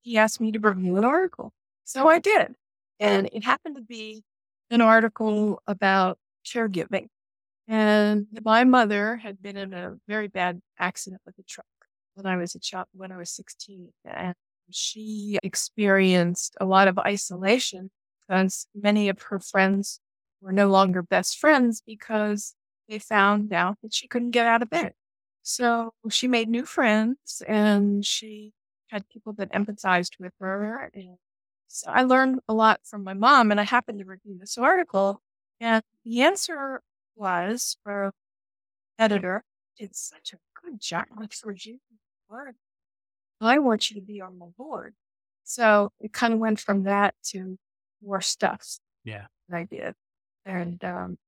he 0.00 0.16
asked 0.18 0.40
me 0.40 0.50
to 0.52 0.58
review 0.58 0.96
an 0.96 1.04
article. 1.04 1.52
So 1.84 2.08
I 2.08 2.18
did. 2.18 2.56
And 3.00 3.28
it 3.32 3.42
happened 3.42 3.76
to 3.76 3.82
be 3.82 4.22
an 4.70 4.80
article 4.80 5.62
about 5.66 6.18
caregiving. 6.46 7.08
And 7.66 8.26
my 8.44 8.64
mother 8.64 9.16
had 9.16 9.42
been 9.42 9.56
in 9.56 9.72
a 9.72 9.96
very 10.06 10.28
bad 10.28 10.60
accident 10.78 11.22
with 11.24 11.38
a 11.38 11.42
truck 11.42 11.66
when 12.14 12.26
I 12.26 12.36
was 12.36 12.54
a 12.54 12.60
child, 12.60 12.86
when 12.92 13.10
I 13.10 13.16
was 13.16 13.30
16. 13.30 13.90
And 14.04 14.34
she 14.70 15.38
experienced 15.42 16.56
a 16.60 16.66
lot 16.66 16.88
of 16.88 16.98
isolation 16.98 17.90
because 18.20 18.66
many 18.74 19.08
of 19.08 19.20
her 19.22 19.40
friends 19.40 20.00
were 20.40 20.52
no 20.52 20.68
longer 20.68 21.02
best 21.02 21.38
friends 21.38 21.82
because 21.84 22.54
they 22.88 22.98
found 22.98 23.52
out 23.52 23.78
that 23.82 23.94
she 23.94 24.08
couldn't 24.08 24.32
get 24.32 24.46
out 24.46 24.62
of 24.62 24.70
bed. 24.70 24.92
So 25.42 25.94
she 26.10 26.28
made 26.28 26.48
new 26.48 26.66
friends 26.66 27.42
and 27.46 28.04
she 28.04 28.52
had 28.88 29.08
people 29.08 29.32
that 29.34 29.52
empathized 29.52 30.18
with 30.18 30.32
her. 30.40 30.90
And 30.94 31.16
so 31.72 31.88
I 31.88 32.02
learned 32.02 32.40
a 32.48 32.52
lot 32.52 32.80
from 32.82 33.04
my 33.04 33.14
mom, 33.14 33.52
and 33.52 33.60
I 33.60 33.62
happened 33.62 34.00
to 34.00 34.04
review 34.04 34.36
this 34.38 34.58
article. 34.58 35.22
And 35.60 35.84
the 36.04 36.22
answer 36.22 36.82
was 37.14 37.76
for 37.84 38.12
editor, 38.98 39.44
did 39.78 39.94
such 39.94 40.32
a 40.32 40.38
good 40.60 40.80
job 40.80 41.06
with 41.16 41.40
reviewing 41.44 41.78
the. 42.28 42.54
I 43.40 43.58
want 43.60 43.88
you 43.88 44.00
to 44.00 44.04
be 44.04 44.20
on 44.20 44.36
my 44.36 44.46
board. 44.58 44.94
So 45.44 45.92
it 46.00 46.12
kind 46.12 46.34
of 46.34 46.40
went 46.40 46.58
from 46.58 46.82
that 46.84 47.14
to 47.26 47.56
more 48.02 48.20
stuff. 48.20 48.78
Yeah. 49.04 49.26
that 49.48 49.56
I 49.56 49.64
did. 49.64 49.94
And 50.44 50.82
um, 50.84 51.18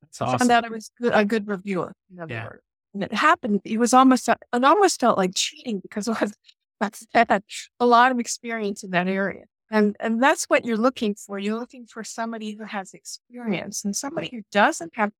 That's 0.00 0.22
I 0.22 0.38
found 0.38 0.50
out 0.50 0.64
I 0.64 0.68
was 0.68 0.90
good, 1.00 1.12
a 1.12 1.24
good 1.24 1.48
reviewer. 1.48 1.92
Yeah. 2.28 2.50
And 2.94 3.02
it 3.02 3.12
happened. 3.12 3.62
It 3.64 3.78
was 3.78 3.92
almost, 3.92 4.28
it 4.28 4.38
almost 4.52 5.00
felt 5.00 5.18
like 5.18 5.32
cheating 5.34 5.80
because 5.80 6.08
I 6.08 6.12
was, 6.20 6.32
I 6.80 7.24
had 7.28 7.42
a 7.80 7.86
lot 7.86 8.12
of 8.12 8.20
experience 8.20 8.84
in 8.84 8.90
that 8.92 9.08
area. 9.08 9.44
And, 9.70 9.96
and 10.00 10.22
that's 10.22 10.44
what 10.44 10.64
you're 10.64 10.78
looking 10.78 11.14
for. 11.14 11.38
You're 11.38 11.58
looking 11.58 11.86
for 11.86 12.02
somebody 12.02 12.52
who 12.52 12.64
has 12.64 12.94
experience 12.94 13.84
and 13.84 13.94
somebody 13.94 14.30
who 14.32 14.42
doesn't 14.50 14.92
have 14.96 15.12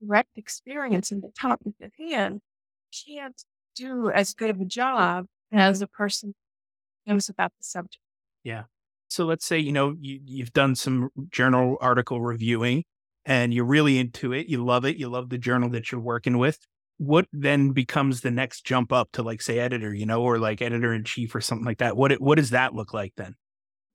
direct 0.00 0.36
experience 0.36 1.10
in 1.10 1.20
the 1.20 1.30
topic 1.38 1.74
at 1.82 1.90
hand 1.98 2.40
can't 3.06 3.42
do 3.74 4.10
as 4.10 4.34
good 4.34 4.50
of 4.50 4.60
a 4.60 4.64
job 4.64 5.26
as 5.52 5.82
a 5.82 5.86
person 5.86 6.34
who 7.04 7.14
knows 7.14 7.28
about 7.28 7.52
the 7.58 7.64
subject. 7.64 8.02
Yeah. 8.44 8.64
So 9.08 9.24
let's 9.24 9.46
say, 9.46 9.58
you 9.58 9.72
know, 9.72 9.94
you, 9.98 10.20
you've 10.24 10.52
done 10.52 10.74
some 10.74 11.08
journal 11.30 11.76
article 11.80 12.20
reviewing 12.20 12.84
and 13.24 13.52
you're 13.52 13.64
really 13.64 13.98
into 13.98 14.32
it. 14.32 14.46
You 14.46 14.64
love 14.64 14.84
it. 14.84 14.96
You 14.96 15.08
love 15.08 15.30
the 15.30 15.38
journal 15.38 15.70
that 15.70 15.90
you're 15.90 16.00
working 16.00 16.38
with. 16.38 16.58
What 16.98 17.26
then 17.32 17.70
becomes 17.70 18.20
the 18.20 18.30
next 18.30 18.64
jump 18.64 18.92
up 18.92 19.10
to 19.12 19.22
like 19.22 19.40
say 19.40 19.58
editor, 19.58 19.94
you 19.94 20.06
know, 20.06 20.22
or 20.22 20.38
like 20.38 20.60
editor 20.60 20.92
in 20.92 21.04
chief 21.04 21.34
or 21.34 21.40
something 21.40 21.64
like 21.64 21.78
that? 21.78 21.96
What, 21.96 22.12
what 22.20 22.36
does 22.36 22.50
that 22.50 22.74
look 22.74 22.92
like 22.92 23.14
then? 23.16 23.34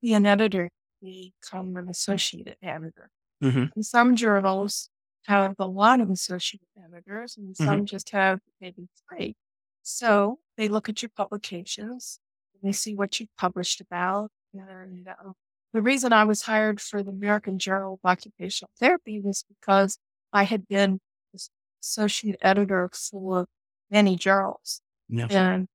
Be 0.04 0.12
an 0.12 0.26
editor, 0.26 0.68
become 1.00 1.78
an 1.78 1.88
associate 1.88 2.58
editor. 2.62 3.08
Mhm. 3.42 3.70
And 3.74 3.86
some 3.86 4.16
journals 4.16 4.90
have 5.24 5.54
a 5.58 5.66
lot 5.66 5.98
of 5.98 6.10
associate 6.10 6.68
editors, 6.76 7.38
and 7.38 7.56
some 7.56 7.86
just 7.86 8.10
have 8.10 8.40
maybe 8.60 8.86
three. 9.08 9.34
So 9.82 10.40
they 10.58 10.68
look 10.68 10.90
at 10.90 11.00
your 11.00 11.08
publications, 11.16 12.20
and 12.52 12.68
they 12.68 12.72
see 12.72 12.94
what 12.94 13.18
you 13.18 13.28
published 13.38 13.80
about. 13.80 14.30
And 14.52 15.08
uh, 15.08 15.32
the 15.72 15.80
reason 15.80 16.12
I 16.12 16.24
was 16.24 16.42
hired 16.42 16.82
for 16.82 17.02
the 17.02 17.10
American 17.10 17.58
Journal 17.58 17.94
of 17.94 18.00
Occupational 18.06 18.72
Therapy 18.78 19.20
was 19.20 19.46
because 19.48 19.98
I 20.34 20.42
had 20.42 20.68
been 20.68 21.00
associate 21.82 22.36
editor 22.42 22.90
for 22.92 23.46
many 23.90 24.16
journals. 24.16 24.82
Yeah. 25.08 25.28
And 25.30 25.68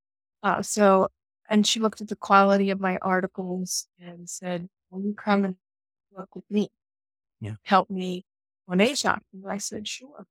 uh, 0.44 0.62
so, 0.62 1.08
and 1.50 1.66
she 1.66 1.80
looked 1.80 2.00
at 2.00 2.08
the 2.08 2.16
quality 2.16 2.70
of 2.70 2.80
my 2.80 2.98
articles 3.02 3.88
and 4.00 4.30
said, 4.30 4.70
Will 4.92 5.02
you 5.02 5.14
come 5.14 5.44
and 5.46 5.56
work 6.12 6.36
with 6.36 6.46
me? 6.50 6.70
Yeah. 7.42 7.56
Help 7.64 7.90
me 7.90 8.26
on 8.68 8.78
AJOT. 8.78 9.20
And 9.34 9.44
I 9.50 9.58
said, 9.58 9.88
Sure. 9.88 10.26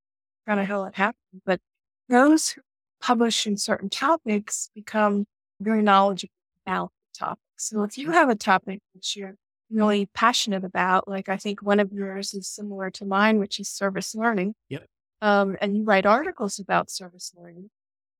Kind 0.46 0.60
of 0.60 0.66
how 0.66 0.84
it 0.84 0.94
happened. 0.94 1.42
But 1.44 1.60
those 2.08 2.50
who 2.50 2.62
publish 3.00 3.46
in 3.46 3.56
certain 3.56 3.90
topics 3.90 4.70
become 4.74 5.26
very 5.60 5.82
knowledgeable 5.82 6.32
about 6.64 6.90
the 7.12 7.18
topic. 7.18 7.38
So 7.56 7.82
if 7.82 7.98
you 7.98 8.12
have 8.12 8.28
a 8.28 8.34
topic 8.34 8.80
that 8.94 9.16
you're 9.16 9.34
really 9.70 10.06
passionate 10.06 10.64
about, 10.64 11.08
like 11.08 11.28
I 11.28 11.36
think 11.36 11.62
one 11.62 11.80
of 11.80 11.92
yours 11.92 12.32
is 12.32 12.48
similar 12.48 12.90
to 12.92 13.04
mine, 13.04 13.38
which 13.38 13.60
is 13.60 13.68
service 13.68 14.14
learning. 14.14 14.54
Yep. 14.68 14.86
Um, 15.20 15.56
and 15.60 15.76
you 15.76 15.82
write 15.82 16.06
articles 16.06 16.58
about 16.60 16.90
service 16.90 17.32
learning, 17.36 17.70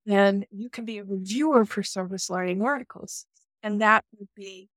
then 0.09 0.45
you 0.51 0.71
can 0.71 0.85
be 0.85 0.99
a 0.99 1.05
reviewer 1.05 1.65
for 1.65 1.83
service 1.83 2.31
learning 2.31 2.63
articles. 2.63 3.27
And 3.63 3.81
that 3.81 4.05
would 4.19 4.29
be 4.35 4.69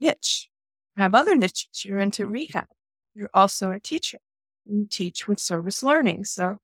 niche. 0.00 0.48
Have 0.96 1.14
other 1.14 1.36
niches. 1.36 1.84
You're 1.84 1.98
into 1.98 2.26
rehab. 2.26 2.66
You're 3.14 3.30
also 3.32 3.70
a 3.70 3.80
teacher. 3.80 4.18
You 4.66 4.86
teach 4.90 5.28
with 5.28 5.38
service 5.38 5.82
learning. 5.82 6.24
So 6.24 6.58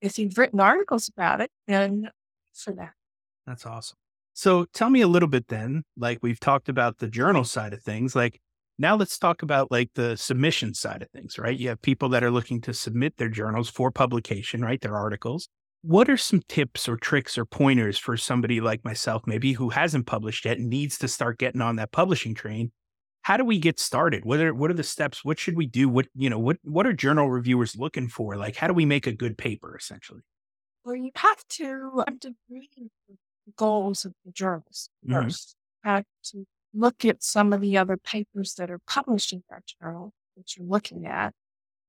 if 0.00 0.18
you've 0.18 0.38
written 0.38 0.60
articles 0.60 1.08
about 1.08 1.40
it, 1.40 1.50
then 1.66 2.10
for 2.54 2.72
that. 2.74 2.92
That's 3.46 3.66
awesome. 3.66 3.96
So 4.34 4.66
tell 4.66 4.90
me 4.90 5.00
a 5.00 5.08
little 5.08 5.28
bit 5.28 5.48
then, 5.48 5.84
like 5.96 6.18
we've 6.22 6.40
talked 6.40 6.68
about 6.68 6.98
the 6.98 7.08
journal 7.08 7.44
side 7.44 7.72
of 7.72 7.82
things, 7.82 8.14
like 8.14 8.40
now 8.78 8.94
let's 8.94 9.18
talk 9.18 9.42
about 9.42 9.70
like 9.70 9.90
the 9.94 10.16
submission 10.16 10.74
side 10.74 11.00
of 11.00 11.08
things, 11.10 11.38
right? 11.38 11.58
You 11.58 11.70
have 11.70 11.80
people 11.80 12.10
that 12.10 12.22
are 12.22 12.30
looking 12.30 12.60
to 12.62 12.74
submit 12.74 13.16
their 13.16 13.30
journals 13.30 13.70
for 13.70 13.90
publication, 13.90 14.60
right? 14.60 14.80
Their 14.80 14.96
articles. 14.96 15.48
What 15.86 16.10
are 16.10 16.16
some 16.16 16.42
tips 16.48 16.88
or 16.88 16.96
tricks 16.96 17.38
or 17.38 17.44
pointers 17.44 17.96
for 17.96 18.16
somebody 18.16 18.60
like 18.60 18.84
myself, 18.84 19.22
maybe 19.24 19.52
who 19.52 19.70
hasn't 19.70 20.06
published 20.06 20.44
yet 20.44 20.58
and 20.58 20.68
needs 20.68 20.98
to 20.98 21.06
start 21.06 21.38
getting 21.38 21.60
on 21.60 21.76
that 21.76 21.92
publishing 21.92 22.34
train? 22.34 22.72
How 23.22 23.36
do 23.36 23.44
we 23.44 23.60
get 23.60 23.78
started? 23.78 24.24
What 24.24 24.40
are 24.40 24.52
what 24.52 24.68
are 24.68 24.74
the 24.74 24.82
steps? 24.82 25.24
What 25.24 25.38
should 25.38 25.56
we 25.56 25.66
do? 25.66 25.88
What 25.88 26.08
you 26.12 26.28
know, 26.28 26.40
what 26.40 26.56
what 26.64 26.88
are 26.88 26.92
journal 26.92 27.30
reviewers 27.30 27.76
looking 27.76 28.08
for? 28.08 28.36
Like 28.36 28.56
how 28.56 28.66
do 28.66 28.74
we 28.74 28.84
make 28.84 29.06
a 29.06 29.12
good 29.12 29.38
paper 29.38 29.76
essentially? 29.76 30.22
Well, 30.84 30.96
you 30.96 31.12
have 31.14 31.46
to, 31.50 32.02
have 32.08 32.18
to 32.20 32.34
read 32.50 32.70
the 33.06 33.16
goals 33.56 34.04
of 34.04 34.12
the 34.24 34.32
journals 34.32 34.90
Mhm. 35.06 35.22
first. 35.22 35.54
You 35.84 35.90
have 35.92 36.04
to 36.32 36.46
look 36.74 37.04
at 37.04 37.22
some 37.22 37.52
of 37.52 37.60
the 37.60 37.78
other 37.78 37.96
papers 37.96 38.54
that 38.54 38.72
are 38.72 38.80
published 38.88 39.32
in 39.32 39.44
that 39.50 39.62
journal 39.80 40.12
that 40.36 40.56
you're 40.56 40.66
looking 40.66 41.06
at 41.06 41.32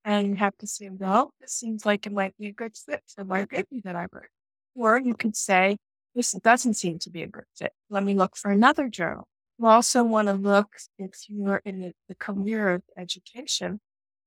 And 0.08 0.26
you 0.26 0.36
have 0.36 0.58
to 0.60 0.68
say, 0.68 0.90
well, 0.90 1.34
this 1.42 1.52
seems 1.52 1.86
like 1.86 2.06
it 2.06 2.14
might 2.14 2.34
be 2.38 2.48
a 2.48 2.54
good 2.54 2.78
fit 2.78 3.04
for 3.14 3.26
my 3.26 3.44
baby 3.44 3.82
that 3.84 3.98
I 3.98 4.08
wrote. 4.10 4.32
Or 4.74 4.98
you 4.98 5.14
could 5.14 5.36
say, 5.36 5.76
this 6.16 6.32
doesn't 6.32 6.76
seem 6.76 6.98
to 7.00 7.10
be 7.10 7.24
a 7.24 7.28
good 7.28 7.44
fit. 7.58 7.74
Let 7.90 8.06
me 8.06 8.14
look 8.14 8.38
for 8.38 8.50
another 8.50 8.88
journal. 8.88 9.28
You 9.60 9.68
also 9.68 10.06
want 10.06 10.30
to 10.30 10.34
look, 10.34 10.78
if 10.98 11.26
you're 11.28 11.62
in 11.66 11.82
the, 11.82 11.94
the 12.08 12.16
career 12.16 12.76
of 12.76 12.84
education, 12.98 13.82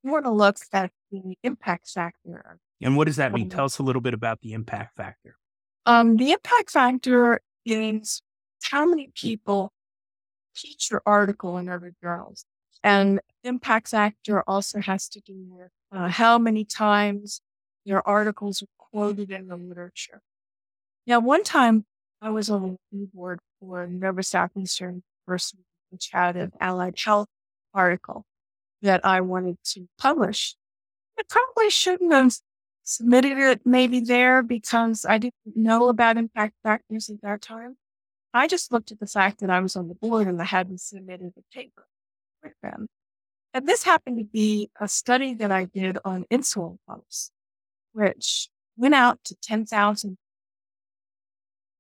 you 0.05 0.13
want 0.13 0.27
to 0.27 0.31
look 0.31 0.59
at 0.71 0.91
the 1.11 1.39
impact 1.43 1.89
factor. 1.89 2.59
And 2.83 2.95
what 2.99 3.07
does 3.07 3.17
that 3.17 3.33
mean? 3.33 3.49
Tell 3.49 3.65
us 3.65 3.79
a 3.79 3.83
little 3.83 4.03
bit 4.03 4.13
about 4.13 4.43
the 4.43 4.53
impact 4.53 4.99
factor. 4.99 5.37
Um, 5.87 6.19
the 6.19 6.33
impact 6.33 6.73
factor 6.73 7.41
is 7.65 8.21
how 8.65 8.85
many 8.85 9.13
people 9.15 9.73
teach 10.55 10.91
your 10.91 11.01
article 11.07 11.57
in 11.57 11.71
other 11.71 11.95
journals. 12.03 12.45
And 12.83 13.21
impact 13.45 13.89
factor 13.89 14.43
also 14.47 14.81
has 14.81 15.09
to 15.11 15.21
do 15.21 15.47
with 15.49 15.71
uh, 15.93 16.09
how 16.09 16.39
many 16.39 16.65
times 16.65 17.41
your 17.85 18.03
articles 18.07 18.63
are 18.63 18.67
quoted 18.79 19.31
in 19.31 19.49
the 19.49 19.57
literature. 19.57 20.21
Now, 21.07 21.21
one 21.21 21.43
time 21.43 21.85
I 22.23 22.31
was 22.31 22.51
on 22.51 22.77
the 22.93 23.09
board 23.13 23.41
for 23.61 23.87
Nova 23.87 24.23
Southeastern 24.23 25.03
University, 25.27 25.65
which 25.91 26.11
had 26.13 26.37
an 26.37 26.53
allied 26.61 26.99
health 26.99 27.29
article 27.75 28.25
that 28.83 29.05
I 29.05 29.21
wanted 29.21 29.59
to 29.65 29.89
publish. 29.99 30.57
I 31.19 31.23
probably 31.29 31.71
shouldn't 31.71 32.13
have 32.13 32.35
submitted 32.85 33.39
it 33.39 33.61
maybe 33.65 34.01
there 34.01 34.43
because 34.43 35.05
I 35.09 35.19
didn't 35.19 35.35
know 35.55 35.89
about 35.89 36.17
impact 36.17 36.55
factors 36.63 37.11
at 37.11 37.21
that 37.23 37.43
time. 37.43 37.77
I 38.33 38.47
just 38.47 38.73
looked 38.73 38.93
at 38.93 39.01
the 39.01 39.07
fact 39.07 39.41
that 39.41 39.51
I 39.51 39.61
was 39.61 39.77
on 39.77 39.89
the 39.89 39.95
board 39.95 40.27
and 40.27 40.41
I 40.41 40.45
hadn't 40.45 40.81
submitted 40.81 41.33
a 41.37 41.55
paper. 41.55 41.87
And 43.61 43.69
this 43.69 43.83
happened 43.83 44.17
to 44.17 44.25
be 44.25 44.71
a 44.81 44.89
study 44.89 45.35
that 45.35 45.53
I 45.53 45.67
did 45.67 45.99
on 46.03 46.25
insulin 46.33 46.79
pumps, 46.89 47.31
which 47.93 48.49
went 48.79 48.95
out 48.95 49.23
to 49.25 49.37
10,000. 49.43 50.17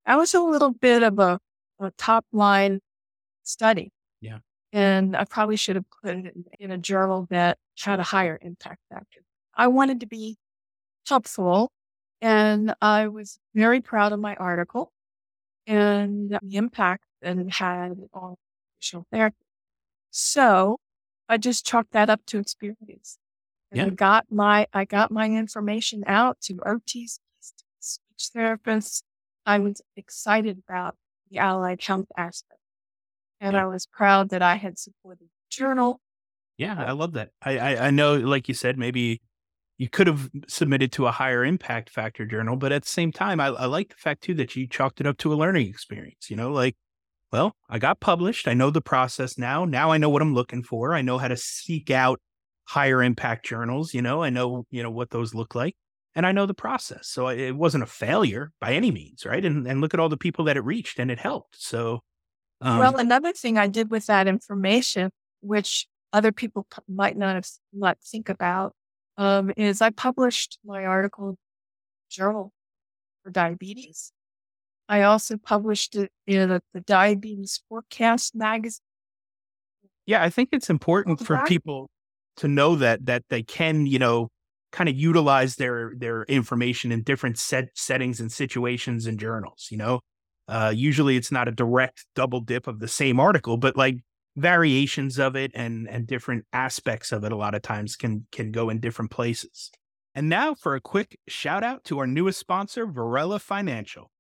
That 0.04 0.18
was 0.18 0.34
a 0.34 0.42
little 0.42 0.72
bit 0.72 1.02
of 1.02 1.18
a, 1.18 1.38
a 1.80 1.90
top 1.92 2.26
line 2.32 2.80
study. 3.44 3.92
Yeah. 4.20 4.40
And 4.74 5.16
I 5.16 5.24
probably 5.24 5.56
should 5.56 5.76
have 5.76 5.86
put 6.04 6.16
it 6.16 6.34
in, 6.58 6.70
a 6.70 6.76
journal 6.76 7.26
that 7.30 7.56
had 7.78 7.98
a 7.98 8.02
higher 8.02 8.38
impact 8.42 8.82
factor. 8.90 9.22
I 9.54 9.68
wanted 9.68 10.00
to 10.00 10.06
be 10.06 10.36
helpful 11.08 11.72
and 12.20 12.74
I 12.82 13.08
was 13.08 13.38
very 13.54 13.80
proud 13.80 14.12
of 14.12 14.20
my 14.20 14.34
article 14.34 14.92
and 15.66 16.28
the 16.42 16.56
impact 16.58 17.04
that 17.22 17.38
it 17.38 17.50
had 17.50 17.96
on 18.12 18.34
social 18.80 19.06
therapy. 19.10 19.46
So 20.10 20.76
I 21.30 21.38
just 21.38 21.64
chalked 21.66 21.92
that 21.92 22.10
up 22.10 22.20
to 22.26 22.38
experience. 22.38 23.18
And 23.70 23.78
Yeah. 23.78 23.86
I 23.86 23.90
got 23.90 24.26
my 24.30 24.66
I 24.72 24.84
got 24.84 25.10
my 25.10 25.26
information 25.26 26.04
out 26.06 26.40
to 26.42 26.54
OTs, 26.66 27.20
speech 27.80 28.30
therapists. 28.36 29.02
I 29.46 29.58
was 29.60 29.80
excited 29.96 30.58
about 30.68 30.96
the 31.30 31.38
allied 31.38 31.82
health 31.82 32.08
aspect. 32.16 32.60
And 33.40 33.54
Yeah. 33.54 33.62
I 33.64 33.66
was 33.66 33.86
proud 33.86 34.30
that 34.30 34.42
I 34.42 34.56
had 34.56 34.78
supported 34.78 35.28
the 35.28 35.56
journal. 35.56 36.00
Yeah, 36.58 36.76
I 36.78 36.92
love 36.92 37.12
that. 37.12 37.30
I, 37.42 37.58
I 37.58 37.86
I 37.86 37.90
know, 37.90 38.16
like 38.16 38.48
you 38.48 38.54
said, 38.54 38.76
maybe 38.76 39.22
you 39.78 39.88
could 39.88 40.06
have 40.08 40.28
submitted 40.48 40.92
to 40.92 41.06
a 41.06 41.10
higher 41.12 41.42
impact 41.44 41.88
factor 41.90 42.26
journal, 42.26 42.56
but 42.56 42.72
at 42.72 42.82
the 42.82 42.88
same 42.88 43.12
time, 43.12 43.40
I, 43.40 43.46
I 43.46 43.64
like 43.66 43.88
the 43.90 43.94
fact 43.96 44.22
too 44.22 44.34
that 44.34 44.54
you 44.56 44.66
chalked 44.66 45.00
it 45.00 45.06
up 45.06 45.16
to 45.18 45.32
a 45.32 45.36
learning 45.36 45.68
experience. 45.68 46.28
You 46.28 46.36
know, 46.36 46.50
like, 46.52 46.76
well, 47.32 47.54
I 47.68 47.78
got 47.78 48.00
published. 48.00 48.48
I 48.48 48.54
know 48.54 48.70
the 48.70 48.80
process 48.80 49.38
now. 49.38 49.64
Now 49.64 49.90
I 49.92 49.98
know 49.98 50.08
what 50.08 50.22
I'm 50.22 50.34
looking 50.34 50.62
for. 50.62 50.94
I 50.94 51.02
know 51.02 51.18
how 51.18 51.28
to 51.28 51.36
seek 51.36 51.90
out 51.90 52.20
higher 52.68 53.02
impact 53.02 53.46
journals. 53.46 53.94
You 53.94 54.02
know, 54.02 54.22
I 54.22 54.30
know 54.30 54.66
you 54.70 54.82
know 54.82 54.90
what 54.90 55.10
those 55.10 55.34
look 55.34 55.54
like, 55.54 55.76
and 56.14 56.26
I 56.26 56.32
know 56.32 56.46
the 56.46 56.54
process. 56.54 57.08
So 57.08 57.28
it 57.28 57.52
wasn't 57.52 57.84
a 57.84 57.86
failure 57.86 58.52
by 58.60 58.72
any 58.72 58.90
means, 58.90 59.24
right? 59.24 59.44
And 59.44 59.66
and 59.66 59.80
look 59.80 59.94
at 59.94 60.00
all 60.00 60.08
the 60.08 60.16
people 60.16 60.44
that 60.46 60.56
it 60.56 60.64
reached, 60.64 60.98
and 60.98 61.10
it 61.10 61.20
helped. 61.20 61.56
So, 61.60 62.00
um, 62.60 62.78
well, 62.78 62.96
another 62.96 63.32
thing 63.32 63.58
I 63.58 63.68
did 63.68 63.90
with 63.90 64.06
that 64.06 64.26
information, 64.26 65.10
which 65.40 65.86
other 66.12 66.32
people 66.32 66.66
might 66.88 67.16
not 67.16 67.36
have 67.36 67.48
not 67.72 67.98
think 68.02 68.28
about, 68.28 68.74
um, 69.16 69.52
is 69.56 69.80
I 69.80 69.90
published 69.90 70.58
my 70.64 70.84
article 70.84 71.36
journal 72.08 72.52
for 73.22 73.30
diabetes. 73.30 74.12
I 74.90 75.02
also 75.02 75.36
published 75.36 75.94
it 75.94 76.10
in 76.26 76.50
a, 76.50 76.60
the 76.74 76.80
Diabetes 76.80 77.62
Forecast 77.68 78.34
magazine. 78.34 78.82
Yeah, 80.04 80.20
I 80.20 80.30
think 80.30 80.48
it's 80.50 80.68
important 80.68 81.24
for 81.24 81.40
people 81.46 81.88
to 82.38 82.48
know 82.48 82.74
that 82.74 83.06
that 83.06 83.22
they 83.30 83.44
can, 83.44 83.86
you 83.86 84.00
know, 84.00 84.28
kind 84.72 84.88
of 84.88 84.96
utilize 84.96 85.54
their 85.54 85.92
their 85.96 86.24
information 86.24 86.90
in 86.90 87.04
different 87.04 87.38
set 87.38 87.68
settings 87.76 88.18
and 88.18 88.32
situations 88.32 89.06
and 89.06 89.20
journals. 89.20 89.68
You 89.70 89.76
know, 89.76 90.00
uh, 90.48 90.72
usually 90.74 91.16
it's 91.16 91.30
not 91.30 91.46
a 91.46 91.52
direct 91.52 92.04
double 92.16 92.40
dip 92.40 92.66
of 92.66 92.80
the 92.80 92.88
same 92.88 93.20
article, 93.20 93.56
but 93.56 93.76
like 93.76 93.98
variations 94.34 95.20
of 95.20 95.36
it 95.36 95.52
and 95.54 95.88
and 95.88 96.08
different 96.08 96.46
aspects 96.52 97.12
of 97.12 97.22
it. 97.22 97.30
A 97.30 97.36
lot 97.36 97.54
of 97.54 97.62
times 97.62 97.94
can 97.94 98.26
can 98.32 98.50
go 98.50 98.68
in 98.68 98.80
different 98.80 99.12
places. 99.12 99.70
And 100.16 100.28
now 100.28 100.54
for 100.54 100.74
a 100.74 100.80
quick 100.80 101.16
shout 101.28 101.62
out 101.62 101.84
to 101.84 102.00
our 102.00 102.08
newest 102.08 102.40
sponsor, 102.40 102.86
Varela 102.86 103.38
Financial. 103.38 104.10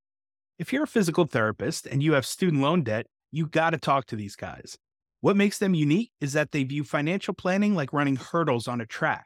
If 0.60 0.74
you're 0.74 0.84
a 0.84 0.86
physical 0.86 1.24
therapist 1.24 1.86
and 1.86 2.02
you 2.02 2.12
have 2.12 2.26
student 2.26 2.60
loan 2.62 2.82
debt, 2.82 3.06
you 3.32 3.46
got 3.46 3.70
to 3.70 3.78
talk 3.78 4.04
to 4.08 4.14
these 4.14 4.36
guys. 4.36 4.76
What 5.22 5.34
makes 5.34 5.56
them 5.56 5.72
unique 5.72 6.12
is 6.20 6.34
that 6.34 6.52
they 6.52 6.64
view 6.64 6.84
financial 6.84 7.32
planning 7.32 7.74
like 7.74 7.94
running 7.94 8.16
hurdles 8.16 8.68
on 8.68 8.78
a 8.78 8.84
track. 8.84 9.24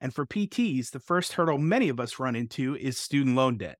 And 0.00 0.12
for 0.12 0.26
PTs, 0.26 0.90
the 0.90 0.98
first 0.98 1.34
hurdle 1.34 1.58
many 1.58 1.88
of 1.88 2.00
us 2.00 2.18
run 2.18 2.34
into 2.34 2.74
is 2.74 2.98
student 2.98 3.36
loan 3.36 3.58
debt. 3.58 3.78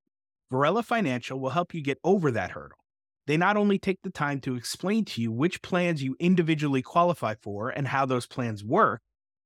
Varela 0.48 0.84
Financial 0.84 1.40
will 1.40 1.50
help 1.50 1.74
you 1.74 1.82
get 1.82 1.98
over 2.04 2.30
that 2.30 2.52
hurdle. 2.52 2.78
They 3.26 3.36
not 3.36 3.56
only 3.56 3.80
take 3.80 3.98
the 4.04 4.10
time 4.10 4.40
to 4.42 4.54
explain 4.54 5.04
to 5.06 5.20
you 5.20 5.32
which 5.32 5.60
plans 5.60 6.04
you 6.04 6.14
individually 6.20 6.82
qualify 6.82 7.34
for 7.42 7.68
and 7.68 7.88
how 7.88 8.06
those 8.06 8.28
plans 8.28 8.62
work, 8.62 9.00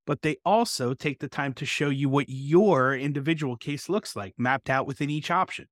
but 0.07 0.21
they 0.21 0.37
also 0.45 0.93
take 0.93 1.21
the 1.21 1.29
time 1.29 1.55
to 1.55 1.65
show 1.65 1.89
you 1.89 2.11
what 2.11 2.27
your 2.29 2.95
individual 2.95 3.57
case 3.57 3.89
looks 3.89 4.15
like, 4.15 4.35
mapped 4.37 4.69
out 4.69 4.87
within 4.87 5.09
each 5.09 5.31
option. 5.31 5.69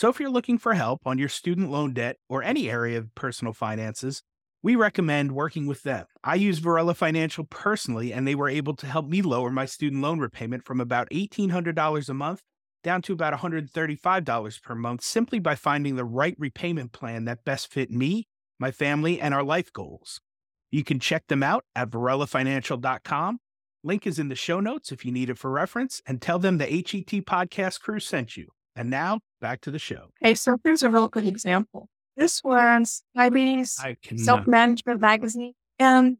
So 0.00 0.08
if 0.08 0.18
you're 0.18 0.30
looking 0.30 0.56
for 0.56 0.72
help 0.72 1.02
on 1.04 1.18
your 1.18 1.28
student 1.28 1.70
loan 1.70 1.92
debt 1.92 2.16
or 2.26 2.42
any 2.42 2.70
area 2.70 2.96
of 2.96 3.14
personal 3.14 3.52
finances, 3.52 4.22
we 4.62 4.74
recommend 4.74 5.32
working 5.32 5.66
with 5.66 5.82
them. 5.82 6.06
I 6.24 6.36
use 6.36 6.58
Varela 6.58 6.94
Financial 6.94 7.44
personally, 7.44 8.10
and 8.10 8.26
they 8.26 8.34
were 8.34 8.48
able 8.48 8.74
to 8.76 8.86
help 8.86 9.06
me 9.06 9.20
lower 9.20 9.50
my 9.50 9.66
student 9.66 10.00
loan 10.00 10.18
repayment 10.18 10.64
from 10.64 10.80
about 10.80 11.10
$1,800 11.10 12.08
a 12.08 12.14
month 12.14 12.40
down 12.82 13.02
to 13.02 13.12
about 13.12 13.34
$135 13.34 14.62
per 14.62 14.74
month 14.74 15.02
simply 15.02 15.38
by 15.38 15.54
finding 15.54 15.96
the 15.96 16.04
right 16.06 16.34
repayment 16.38 16.92
plan 16.92 17.26
that 17.26 17.44
best 17.44 17.70
fit 17.70 17.90
me, 17.90 18.26
my 18.58 18.70
family, 18.70 19.20
and 19.20 19.34
our 19.34 19.44
life 19.44 19.70
goals. 19.70 20.22
You 20.70 20.82
can 20.82 20.98
check 20.98 21.26
them 21.26 21.42
out 21.42 21.66
at 21.76 21.90
varelafinancial.com. 21.90 23.38
Link 23.84 24.06
is 24.06 24.18
in 24.18 24.30
the 24.30 24.34
show 24.34 24.60
notes 24.60 24.92
if 24.92 25.04
you 25.04 25.12
need 25.12 25.28
it 25.28 25.36
for 25.36 25.50
reference, 25.50 26.00
and 26.06 26.22
tell 26.22 26.38
them 26.38 26.56
the 26.56 26.64
HET 26.64 27.26
podcast 27.26 27.82
crew 27.82 28.00
sent 28.00 28.38
you. 28.38 28.46
And 28.80 28.88
now 28.88 29.20
back 29.42 29.60
to 29.62 29.70
the 29.70 29.78
show. 29.78 30.08
Okay, 30.24 30.34
so 30.34 30.56
here's 30.64 30.82
a 30.82 30.88
real 30.88 31.06
good 31.08 31.26
example. 31.26 31.90
This 32.16 32.42
was 32.42 33.02
Diabetes 33.14 33.78
Self 34.16 34.46
Management 34.46 35.02
Magazine. 35.02 35.52
And 35.78 36.16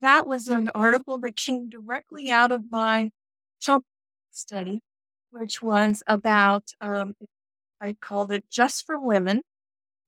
that 0.00 0.26
was 0.26 0.48
an 0.48 0.72
article 0.74 1.18
that 1.18 1.36
came 1.36 1.68
directly 1.68 2.28
out 2.28 2.50
of 2.50 2.64
my 2.68 3.12
pump 3.64 3.84
study, 4.32 4.80
which 5.30 5.62
was 5.62 6.02
about, 6.08 6.72
um, 6.80 7.14
I 7.80 7.94
called 8.00 8.32
it 8.32 8.44
Just 8.50 8.84
for 8.86 8.98
Women, 8.98 9.42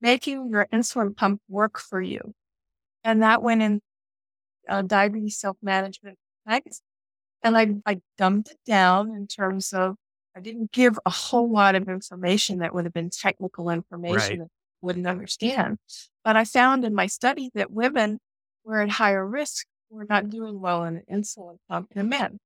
making 0.01 0.49
your 0.49 0.67
insulin 0.73 1.15
pump 1.15 1.39
work 1.47 1.79
for 1.79 2.01
you. 2.01 2.33
And 3.05 3.23
that 3.23 3.41
went 3.41 3.61
in 3.61 3.79
uh, 4.67 4.81
Diabetes 4.81 5.37
Self 5.39 5.55
Management 5.61 6.17
Magazine. 6.45 6.83
And 7.43 7.57
I, 7.57 7.75
I 7.85 8.01
dumbed 8.17 8.49
it 8.49 8.59
down 8.65 9.11
in 9.11 9.25
terms 9.25 9.71
of, 9.71 9.95
I 10.35 10.39
didn't 10.39 10.71
give 10.71 10.99
a 11.05 11.09
whole 11.09 11.51
lot 11.51 11.75
of 11.75 11.87
information 11.87 12.59
that 12.59 12.73
would 12.73 12.85
have 12.85 12.93
been 12.93 13.09
technical 13.09 13.69
information 13.69 14.15
Right. 14.15 14.39
that 14.39 14.45
I 14.45 14.85
wouldn't 14.85 15.07
understand. 15.07 15.77
But 16.23 16.35
I 16.35 16.43
found 16.45 16.85
in 16.85 16.95
my 16.95 17.07
study 17.07 17.51
that 17.53 17.71
women 17.71 18.19
were 18.63 18.81
at 18.81 18.89
higher 18.89 19.25
risk 19.25 19.65
were 19.89 20.05
not 20.05 20.29
doing 20.29 20.59
well 20.59 20.83
in 20.85 20.97
an 20.97 21.21
insulin 21.21 21.57
pump 21.69 21.93
than 21.93 22.09
men. 22.09 22.39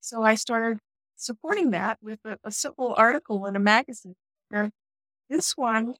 So 0.00 0.22
I 0.22 0.34
started 0.36 0.78
supporting 1.16 1.70
that 1.72 1.98
with 2.02 2.20
a, 2.24 2.38
a 2.44 2.50
simple 2.52 2.94
article 2.96 3.46
in 3.46 3.56
a 3.56 3.60
magazine. 3.60 4.14
Where 4.48 4.70
this 5.28 5.56
one, 5.56 5.96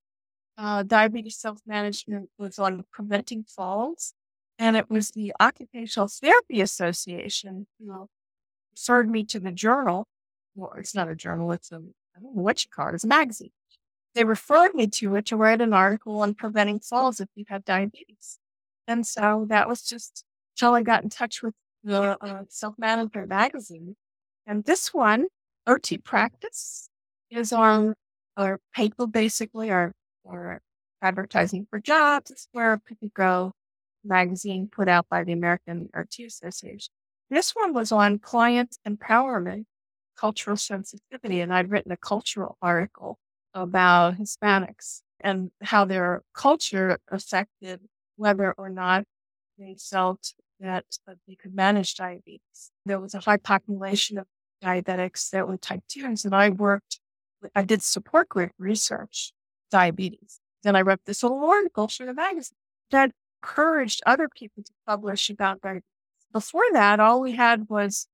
uh, 0.56 0.84
diabetes 0.84 1.36
self 1.36 1.60
management, 1.66 2.30
was 2.38 2.58
on 2.58 2.84
preventing 2.92 3.44
falls, 3.44 4.14
and 4.58 4.76
it 4.76 4.88
was 4.90 5.10
the 5.10 5.34
Occupational 5.40 6.08
Therapy 6.08 6.60
Association 6.60 7.66
who 7.78 8.08
referred 8.72 9.10
me 9.10 9.24
to 9.24 9.40
the 9.40 9.52
journal. 9.52 10.06
Well, 10.56 10.72
it's 10.76 10.94
not 10.94 11.08
a 11.08 11.14
journal; 11.14 11.52
it's 11.52 11.70
a 11.70 11.76
I 11.76 12.20
don't 12.20 12.34
know 12.34 12.42
what 12.42 12.64
you 12.64 12.70
call 12.74 12.88
it. 12.88 12.94
It's 12.94 13.04
a 13.04 13.08
magazine. 13.08 13.50
They 14.14 14.24
referred 14.24 14.74
me 14.74 14.86
to 14.88 15.16
it 15.16 15.26
to 15.26 15.36
write 15.36 15.60
an 15.60 15.74
article 15.74 16.20
on 16.20 16.34
preventing 16.34 16.80
falls 16.80 17.20
if 17.20 17.28
you 17.34 17.44
have 17.48 17.64
diabetes. 17.64 18.38
And 18.88 19.06
so 19.06 19.46
that 19.50 19.68
was 19.68 19.82
just 19.82 20.24
till 20.56 20.74
I 20.74 20.82
got 20.82 21.02
in 21.02 21.10
touch 21.10 21.42
with 21.42 21.54
the 21.84 22.16
uh, 22.20 22.44
Self 22.48 22.76
Management 22.78 23.28
magazine. 23.28 23.94
And 24.46 24.64
this 24.64 24.94
one, 24.94 25.26
OT 25.66 25.98
practice, 25.98 26.88
is 27.30 27.52
on 27.52 27.94
our 28.36 28.58
paper, 28.74 29.06
basically, 29.06 29.70
our, 29.70 29.92
our 30.26 30.62
advertising 31.02 31.66
for 31.68 31.78
jobs. 31.78 32.30
It's 32.30 32.48
where 32.52 32.72
a 32.72 32.78
people 32.80 33.10
go 33.14 33.52
magazine 34.04 34.68
put 34.70 34.88
out 34.88 35.06
by 35.10 35.24
the 35.24 35.32
American 35.32 35.90
OT 35.94 36.24
Association. 36.24 36.92
This 37.28 37.52
one 37.52 37.74
was 37.74 37.92
on 37.92 38.18
client 38.18 38.78
empowerment, 38.88 39.64
cultural 40.16 40.56
sensitivity, 40.56 41.40
and 41.40 41.52
I'd 41.52 41.70
written 41.70 41.92
a 41.92 41.96
cultural 41.96 42.56
article 42.62 43.18
about 43.54 44.16
Hispanics 44.16 45.02
and 45.20 45.50
how 45.62 45.84
their 45.84 46.22
culture 46.34 46.98
affected 47.10 47.80
whether 48.16 48.52
or 48.52 48.68
not 48.68 49.04
they 49.58 49.76
felt 49.78 50.34
that 50.60 50.84
they 51.26 51.34
could 51.34 51.54
manage 51.54 51.94
diabetes. 51.94 52.70
There 52.84 53.00
was 53.00 53.14
a 53.14 53.20
high 53.20 53.36
population 53.36 54.18
of 54.18 54.26
diabetics 54.62 55.30
that 55.30 55.46
were 55.46 55.56
type 55.56 55.82
2s, 55.88 56.24
and 56.24 56.34
I 56.34 56.50
worked, 56.50 57.00
I 57.54 57.62
did 57.62 57.82
support 57.82 58.28
group 58.28 58.52
research, 58.58 59.32
diabetes. 59.70 60.40
Then 60.62 60.76
I 60.76 60.80
wrote 60.80 61.00
this 61.04 61.22
little 61.22 61.44
article 61.44 61.88
for 61.88 62.06
the 62.06 62.14
magazine 62.14 62.56
that 62.90 63.12
encouraged 63.42 64.02
other 64.06 64.28
people 64.28 64.62
to 64.62 64.72
publish 64.86 65.30
about 65.30 65.60
diabetes. 65.60 65.84
Before 66.32 66.64
that, 66.72 67.00
all 67.00 67.20
we 67.20 67.32
had 67.32 67.68
was 67.68 68.06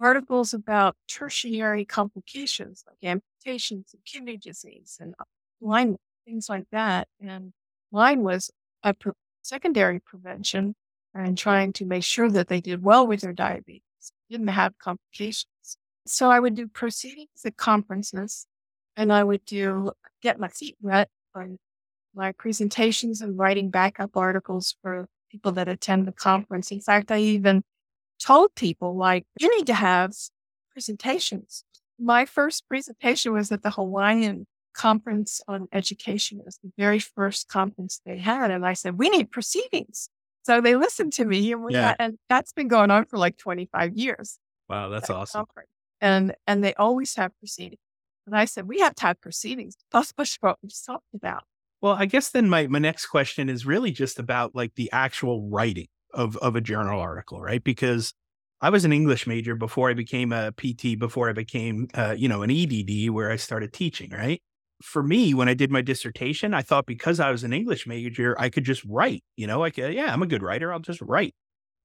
articles 0.00 0.54
about 0.54 0.96
tertiary 1.08 1.84
complications 1.84 2.84
like 2.86 2.96
amputations 3.02 3.92
and 3.92 4.04
kidney 4.04 4.36
disease 4.36 4.98
and 5.00 5.14
blindness, 5.60 6.00
things 6.24 6.48
like 6.48 6.64
that. 6.72 7.08
And 7.20 7.52
mine 7.92 8.22
was 8.22 8.50
a 8.82 8.94
pre- 8.94 9.12
secondary 9.42 10.00
prevention 10.00 10.74
and 11.14 11.36
trying 11.36 11.72
to 11.74 11.84
make 11.84 12.04
sure 12.04 12.30
that 12.30 12.48
they 12.48 12.60
did 12.60 12.82
well 12.82 13.06
with 13.06 13.20
their 13.20 13.32
diabetes, 13.32 13.82
didn't 14.30 14.48
have 14.48 14.78
complications. 14.78 15.46
So 16.06 16.30
I 16.30 16.40
would 16.40 16.54
do 16.54 16.66
proceedings 16.66 17.28
at 17.44 17.56
conferences 17.56 18.46
and 18.96 19.12
I 19.12 19.24
would 19.24 19.44
do 19.44 19.92
get 20.22 20.40
my 20.40 20.48
feet 20.48 20.76
wet 20.80 21.08
on 21.34 21.58
my 22.14 22.32
presentations 22.32 23.20
and 23.20 23.38
writing 23.38 23.70
backup 23.70 24.16
articles 24.16 24.76
for 24.82 25.06
people 25.30 25.52
that 25.52 25.68
attend 25.68 26.06
the 26.06 26.12
conference. 26.12 26.70
In 26.70 26.80
fact, 26.80 27.10
I 27.10 27.18
even 27.18 27.62
told 28.24 28.54
people 28.54 28.96
like, 28.96 29.24
you 29.38 29.54
need 29.56 29.66
to 29.66 29.74
have 29.74 30.12
presentations. 30.72 31.64
My 31.98 32.24
first 32.24 32.66
presentation 32.68 33.32
was 33.32 33.50
at 33.52 33.62
the 33.62 33.70
Hawaiian 33.70 34.46
conference 34.72 35.40
on 35.48 35.68
education. 35.72 36.38
It 36.38 36.44
was 36.46 36.58
the 36.62 36.70
very 36.78 36.98
first 36.98 37.48
conference 37.48 38.00
they 38.06 38.18
had. 38.18 38.50
And 38.50 38.64
I 38.64 38.72
said, 38.74 38.98
we 38.98 39.08
need 39.10 39.30
proceedings. 39.30 40.08
So 40.42 40.60
they 40.60 40.76
listened 40.76 41.12
to 41.14 41.24
me 41.24 41.52
and 41.52 41.62
we 41.62 41.74
Yeah. 41.74 41.88
got, 41.88 41.96
and 41.98 42.18
that's 42.28 42.52
been 42.52 42.68
going 42.68 42.90
on 42.90 43.04
for 43.04 43.18
like 43.18 43.36
25 43.36 43.96
years. 43.96 44.38
Wow, 44.68 44.88
that's 44.88 45.08
that 45.08 45.14
awesome. 45.14 45.40
conference. 45.40 45.70
And, 46.00 46.34
and 46.46 46.64
they 46.64 46.74
always 46.74 47.14
have 47.16 47.36
proceedings. 47.38 47.80
And 48.26 48.36
I 48.36 48.44
said, 48.44 48.68
we 48.68 48.80
have 48.80 48.94
to 48.96 49.06
have 49.06 49.20
proceedings. 49.20 49.76
Push 49.90 50.38
what 50.40 50.58
we 50.62 50.70
talked 50.86 51.14
about. 51.14 51.42
Well, 51.82 51.94
I 51.94 52.06
guess 52.06 52.30
then 52.30 52.48
my, 52.48 52.66
my 52.68 52.78
next 52.78 53.06
question 53.06 53.48
is 53.48 53.66
really 53.66 53.90
just 53.90 54.18
about 54.18 54.54
like 54.54 54.74
the 54.76 54.90
actual 54.92 55.48
writing 55.48 55.88
of, 56.12 56.36
of 56.38 56.56
a 56.56 56.60
journal 56.60 57.00
article, 57.00 57.40
right? 57.40 57.62
Because 57.62 58.12
I 58.60 58.70
was 58.70 58.84
an 58.84 58.92
English 58.92 59.26
major 59.26 59.54
before 59.54 59.90
I 59.90 59.94
became 59.94 60.32
a 60.32 60.52
PT, 60.52 60.98
before 60.98 61.30
I 61.30 61.32
became, 61.32 61.88
uh, 61.94 62.14
you 62.16 62.28
know, 62.28 62.42
an 62.42 62.50
EDD 62.50 63.10
where 63.10 63.30
I 63.30 63.36
started 63.36 63.72
teaching, 63.72 64.10
right? 64.10 64.42
For 64.82 65.02
me, 65.02 65.34
when 65.34 65.48
I 65.48 65.54
did 65.54 65.70
my 65.70 65.82
dissertation, 65.82 66.54
I 66.54 66.62
thought 66.62 66.86
because 66.86 67.20
I 67.20 67.30
was 67.30 67.44
an 67.44 67.52
English 67.52 67.86
major, 67.86 68.38
I 68.38 68.48
could 68.50 68.64
just 68.64 68.84
write, 68.84 69.22
you 69.36 69.46
know, 69.46 69.60
like, 69.60 69.76
yeah, 69.76 70.12
I'm 70.12 70.22
a 70.22 70.26
good 70.26 70.42
writer. 70.42 70.72
I'll 70.72 70.80
just 70.80 71.00
write. 71.00 71.34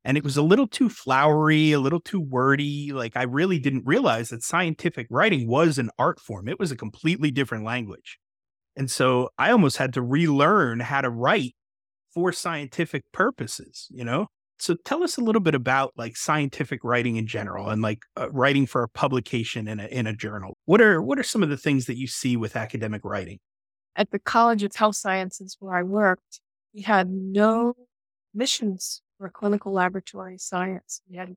And 0.06 0.18
it 0.18 0.24
was 0.24 0.38
a 0.38 0.44
little 0.44 0.68
too 0.68 0.88
flowery, 0.88 1.72
a 1.72 1.80
little 1.80 2.00
too 2.00 2.22
wordy. 2.22 2.94
Like 2.94 3.18
I 3.18 3.24
really 3.24 3.58
didn't 3.58 3.86
realize 3.86 4.30
that 4.30 4.44
scientific 4.44 5.08
writing 5.10 5.48
was 5.48 5.80
an 5.80 5.90
art 5.98 6.20
form. 6.20 6.48
It 6.48 6.60
was 6.60 6.72
a 6.72 6.78
completely 6.78 7.32
different 7.32 7.64
language. 7.66 8.20
And 8.76 8.92
so 8.92 9.30
I 9.38 9.52
almost 9.52 9.78
had 9.78 9.94
to 9.94 10.04
relearn 10.04 10.80
how 10.82 11.02
to 11.02 11.10
write 11.10 11.56
for 12.16 12.32
scientific 12.32 13.04
purposes, 13.12 13.88
you 13.92 14.04
know? 14.04 14.28
So 14.58 14.76
tell 14.86 15.04
us 15.04 15.18
a 15.18 15.22
little 15.22 15.42
bit 15.42 15.54
about 15.54 15.92
like 15.98 16.16
scientific 16.16 16.80
writing 16.82 17.18
in 17.18 17.28
general 17.28 17.70
and 17.70 17.82
like 17.82 18.00
uh, 18.18 18.30
writing 18.32 18.66
for 18.66 18.84
a 18.84 18.90
publication 18.90 19.68
in 19.68 19.82
a 19.82 19.86
in 19.88 20.08
a 20.08 20.16
journal. 20.16 20.56
What 20.64 20.80
are 20.80 21.02
what 21.02 21.20
are 21.20 21.24
some 21.24 21.44
of 21.44 21.50
the 21.50 21.58
things 21.58 21.88
that 21.88 21.98
you 21.98 22.08
see 22.08 22.38
with 22.38 22.56
academic 22.56 23.02
writing? 23.04 23.40
At 23.98 24.12
the 24.12 24.20
College 24.20 24.64
of 24.64 24.74
Health 24.74 24.96
Sciences 24.96 25.58
where 25.60 25.76
I 25.76 25.84
worked, 25.84 26.40
we 26.74 26.82
had 26.82 27.10
no 27.10 27.74
missions 28.34 29.02
for 29.18 29.30
clinical 29.30 29.74
laboratory 29.74 30.38
science. 30.38 31.02
We 31.10 31.18
had 31.18 31.36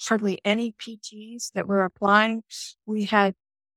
hardly 0.00 0.40
any 0.42 0.72
PTs 0.72 1.52
that 1.52 1.68
were 1.68 1.84
applying. 1.84 2.44
We 2.86 3.04
had 3.04 3.34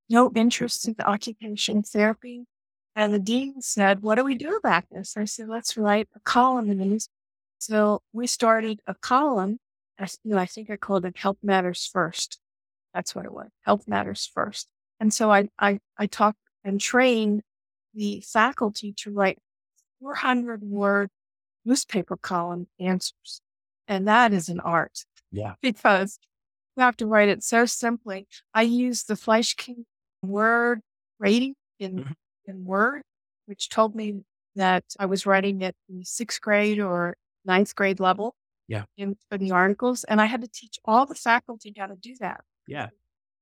no 0.10 0.32
interest 0.34 0.88
in 0.88 0.96
the 0.98 1.08
occupation 1.08 1.84
therapy. 1.84 2.46
And 2.98 3.14
the 3.14 3.20
dean 3.20 3.62
said, 3.62 4.02
What 4.02 4.16
do 4.16 4.24
we 4.24 4.34
do 4.36 4.58
about 4.58 4.86
this? 4.92 5.16
I 5.16 5.26
said, 5.26 5.48
Let's 5.48 5.78
write 5.78 6.10
a 6.16 6.20
column 6.22 6.70
in 6.72 6.80
the 6.80 6.86
news. 6.86 7.08
So 7.60 8.02
we 8.12 8.26
started 8.26 8.82
a 8.88 8.96
column. 8.96 9.60
I, 10.00 10.08
you 10.24 10.32
know, 10.32 10.40
I 10.40 10.48
think 10.48 10.72
I 10.72 10.78
called 10.78 11.06
it 11.06 11.16
Health 11.16 11.38
Matters 11.44 11.88
First. 11.92 12.40
That's 12.96 13.14
what 13.14 13.26
it 13.26 13.32
was. 13.32 13.50
Health 13.62 13.88
Matters 13.88 14.30
First. 14.34 14.68
And 15.00 15.14
so 15.14 15.32
I, 15.32 15.48
I, 15.60 15.80
I 15.98 16.08
talked 16.08 16.40
and 16.64 16.82
trained 16.82 17.44
the 17.94 18.22
faculty 18.22 18.94
to 18.98 19.12
write 19.12 19.38
400 20.02 20.64
word 20.64 21.10
newspaper 21.66 22.18
column 22.18 22.68
answers. 22.80 23.42
And 23.88 24.08
that 24.08 24.34
is 24.34 24.50
an 24.50 24.60
art. 24.60 25.06
Yeah. 25.32 25.54
Because 25.62 26.18
you 26.76 26.82
have 26.82 26.98
to 26.98 27.06
write 27.06 27.30
it 27.30 27.44
so 27.44 27.66
simply. 27.66 28.28
I 28.56 28.64
use 28.64 29.04
the 29.04 29.16
Flesch-Kincaid 29.16 29.86
word 30.24 30.82
rating 31.20 31.54
in, 31.80 32.06
Mhm. 32.06 32.14
In 32.48 32.66
Word, 32.66 33.02
which 33.46 33.70
told 33.70 33.96
me 33.96 34.22
that 34.56 34.84
I 35.00 35.06
was 35.06 35.26
writing 35.26 35.64
at 35.64 35.76
the 35.88 36.04
sixth 36.04 36.42
grade 36.42 36.80
or 36.80 37.16
ninth 37.46 37.76
grade 37.76 38.00
level. 38.00 38.36
Yeah. 38.68 38.84
In, 38.98 39.16
for 39.30 39.38
the 39.38 39.52
articles. 39.52 40.04
And 40.04 40.20
I 40.20 40.26
had 40.26 40.42
to 40.42 40.48
teach 40.48 40.78
all 40.84 41.06
the 41.06 41.16
faculty 41.16 41.74
how 41.78 41.86
to 41.86 41.96
do 41.96 42.16
that. 42.20 42.42
Yeah. 42.68 42.90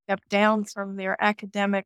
Step 0.08 0.22
down 0.30 0.66
from 0.66 0.98
their 0.98 1.18
academic 1.20 1.86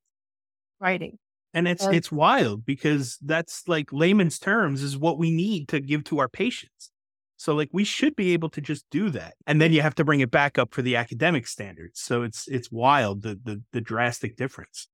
writing. 0.82 1.20
And 1.54 1.68
it's 1.68 1.86
And- 1.86 1.96
it's 1.96 2.12
wild 2.12 2.66
because 2.66 3.18
that's 3.22 3.68
like 3.68 3.94
layman's 3.94 4.40
terms 4.40 4.84
is 4.84 4.98
what 4.98 5.18
we 5.18 5.32
need 5.32 5.70
to 5.70 5.80
give 5.80 6.04
to 6.06 6.20
our 6.20 6.28
patients. 6.28 6.92
So 7.38 7.56
like 7.56 7.70
we 7.72 7.86
should 7.86 8.18
be 8.18 8.34
able 8.34 8.50
to 8.50 8.60
just 8.60 8.84
do 8.92 9.10
that. 9.12 9.36
And 9.48 9.62
then 9.62 9.72
you 9.72 9.82
have 9.82 9.96
to 9.96 10.04
bring 10.04 10.20
it 10.20 10.30
back 10.32 10.58
up 10.58 10.74
for 10.74 10.82
the 10.82 10.98
academic 10.98 11.48
standards. 11.48 12.02
So 12.02 12.24
it's 12.24 12.46
it's 12.50 12.70
wild 12.70 13.22
the 13.22 13.40
the, 13.42 13.64
the 13.72 13.80
drastic 13.80 14.36
difference. 14.36 14.90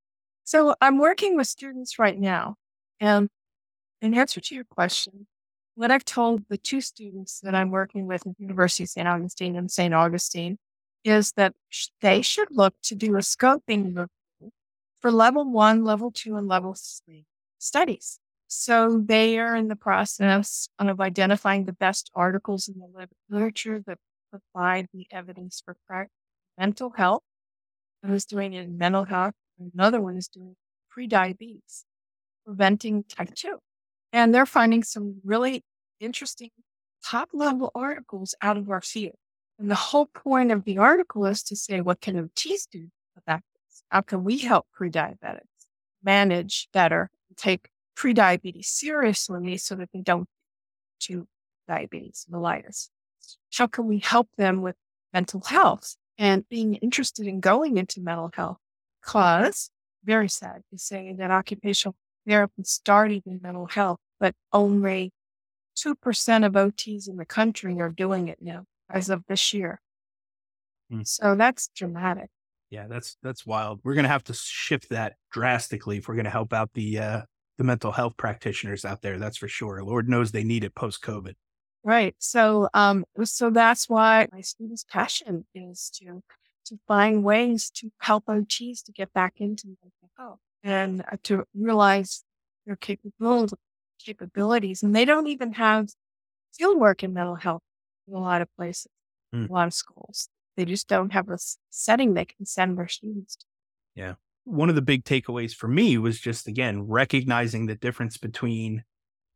So 0.46 0.76
I'm 0.80 0.98
working 0.98 1.36
with 1.36 1.48
students 1.48 1.98
right 1.98 2.16
now. 2.16 2.54
And 3.00 3.28
in 4.00 4.14
answer 4.14 4.40
to 4.40 4.54
your 4.54 4.62
question, 4.62 5.26
what 5.74 5.90
I've 5.90 6.04
told 6.04 6.44
the 6.48 6.56
two 6.56 6.80
students 6.80 7.40
that 7.40 7.52
I'm 7.52 7.72
working 7.72 8.06
with 8.06 8.24
at 8.24 8.36
the 8.38 8.42
University 8.44 8.84
of 8.84 8.90
St. 8.90 9.08
Augustine 9.08 9.56
and 9.56 9.68
St. 9.68 9.92
Augustine 9.92 10.58
is 11.02 11.32
that 11.32 11.54
they 12.00 12.22
should 12.22 12.46
look 12.52 12.76
to 12.84 12.94
do 12.94 13.16
a 13.16 13.18
scoping 13.18 13.86
review 13.88 14.52
for 15.02 15.10
level 15.10 15.50
one, 15.50 15.82
level 15.82 16.12
two, 16.12 16.36
and 16.36 16.46
level 16.46 16.76
three 16.76 17.24
studies. 17.58 18.20
So 18.46 19.02
they 19.04 19.40
are 19.40 19.56
in 19.56 19.66
the 19.66 19.74
process 19.74 20.68
of 20.78 21.00
identifying 21.00 21.64
the 21.64 21.72
best 21.72 22.12
articles 22.14 22.68
in 22.68 22.78
the 22.78 23.08
literature 23.28 23.82
that 23.84 23.98
provide 24.30 24.86
the 24.94 25.08
evidence 25.10 25.60
for 25.64 25.76
mental 26.56 26.90
health. 26.96 27.24
I 28.04 28.12
was 28.12 28.24
doing 28.24 28.52
it 28.52 28.62
in 28.62 28.78
mental 28.78 29.06
health. 29.06 29.34
Another 29.58 30.00
one 30.00 30.16
is 30.16 30.28
doing 30.28 30.56
pre-diabetes, 30.90 31.84
preventing 32.44 33.04
type 33.04 33.34
2. 33.34 33.58
And 34.12 34.34
they're 34.34 34.46
finding 34.46 34.82
some 34.82 35.20
really 35.24 35.64
interesting 36.00 36.50
top 37.04 37.30
level 37.32 37.70
articles 37.74 38.34
out 38.42 38.56
of 38.56 38.70
our 38.70 38.80
field. 38.80 39.16
And 39.58 39.70
the 39.70 39.74
whole 39.74 40.06
point 40.06 40.52
of 40.52 40.64
the 40.64 40.78
article 40.78 41.24
is 41.26 41.42
to 41.44 41.56
say, 41.56 41.80
what 41.80 42.00
can 42.00 42.16
OTs 42.16 42.68
do 42.70 42.88
about 43.16 43.40
this? 43.54 43.82
How 43.90 44.02
can 44.02 44.24
we 44.24 44.38
help 44.38 44.66
pre-diabetics 44.72 45.40
manage 46.02 46.68
better, 46.72 47.10
take 47.36 47.68
pre-diabetes 47.94 48.68
seriously 48.68 49.56
so 49.56 49.74
that 49.76 49.90
they 49.92 50.00
don't 50.00 50.28
to 51.00 51.26
diabetes 51.66 52.26
mellitus? 52.30 52.90
How 53.54 53.66
can 53.66 53.86
we 53.86 53.98
help 53.98 54.28
them 54.36 54.62
with 54.62 54.76
mental 55.12 55.40
health 55.40 55.96
and 56.18 56.48
being 56.48 56.74
interested 56.76 57.26
in 57.26 57.40
going 57.40 57.78
into 57.78 58.00
mental 58.00 58.30
health? 58.34 58.58
Because 59.06 59.70
very 60.04 60.28
sad 60.28 60.62
to 60.72 60.78
say 60.78 61.14
that 61.16 61.30
occupational 61.30 61.94
therapy 62.26 62.64
started 62.64 63.22
in 63.26 63.40
mental 63.42 63.66
health, 63.66 63.98
but 64.18 64.34
only 64.52 65.12
2% 65.78 66.46
of 66.46 66.52
OTs 66.52 67.08
in 67.08 67.16
the 67.16 67.24
country 67.24 67.80
are 67.80 67.90
doing 67.90 68.28
it 68.28 68.38
now 68.40 68.64
as 68.90 69.10
of 69.10 69.22
this 69.28 69.54
year. 69.54 69.80
Hmm. 70.90 71.02
So 71.04 71.34
that's 71.36 71.68
dramatic. 71.68 72.30
Yeah, 72.70 72.86
that's 72.88 73.16
that's 73.22 73.46
wild. 73.46 73.80
We're 73.84 73.94
gonna 73.94 74.08
have 74.08 74.24
to 74.24 74.34
shift 74.34 74.88
that 74.90 75.14
drastically 75.30 75.98
if 75.98 76.08
we're 76.08 76.16
gonna 76.16 76.30
help 76.30 76.52
out 76.52 76.70
the 76.74 76.98
uh 76.98 77.20
the 77.58 77.64
mental 77.64 77.92
health 77.92 78.16
practitioners 78.16 78.84
out 78.84 79.02
there, 79.02 79.18
that's 79.18 79.36
for 79.36 79.48
sure. 79.48 79.82
Lord 79.82 80.08
knows 80.08 80.32
they 80.32 80.44
need 80.44 80.64
it 80.64 80.74
post 80.74 81.02
COVID. 81.02 81.34
Right. 81.84 82.16
So, 82.18 82.68
um, 82.74 83.04
so 83.22 83.48
that's 83.48 83.88
why 83.88 84.26
my 84.32 84.40
students' 84.40 84.84
passion 84.84 85.46
is 85.54 85.90
to 85.94 86.20
to 86.66 86.78
find 86.86 87.24
ways 87.24 87.70
to 87.70 87.90
help 88.00 88.26
OTs 88.26 88.82
to 88.84 88.92
get 88.92 89.12
back 89.12 89.34
into 89.38 89.66
mental 89.66 90.10
health 90.16 90.40
and 90.62 91.02
uh, 91.10 91.16
to 91.24 91.44
realize 91.54 92.24
their 92.66 92.76
capabilities, 92.76 93.54
capabilities. 94.04 94.82
And 94.82 94.94
they 94.94 95.04
don't 95.04 95.28
even 95.28 95.54
have 95.54 95.88
field 96.52 96.78
work 96.78 97.02
in 97.02 97.12
mental 97.12 97.36
health 97.36 97.62
in 98.08 98.14
a 98.14 98.20
lot 98.20 98.42
of 98.42 98.48
places, 98.56 98.90
mm. 99.34 99.48
a 99.48 99.52
lot 99.52 99.66
of 99.66 99.74
schools. 99.74 100.28
They 100.56 100.64
just 100.64 100.88
don't 100.88 101.12
have 101.12 101.28
a 101.28 101.38
setting 101.70 102.14
they 102.14 102.24
can 102.24 102.46
send 102.46 102.78
their 102.78 102.88
students 102.88 103.36
to. 103.36 103.44
Yeah. 103.94 104.14
One 104.44 104.68
of 104.68 104.74
the 104.74 104.82
big 104.82 105.04
takeaways 105.04 105.52
for 105.52 105.68
me 105.68 105.98
was 105.98 106.20
just, 106.20 106.46
again, 106.46 106.82
recognizing 106.82 107.66
the 107.66 107.74
difference 107.74 108.16
between 108.16 108.84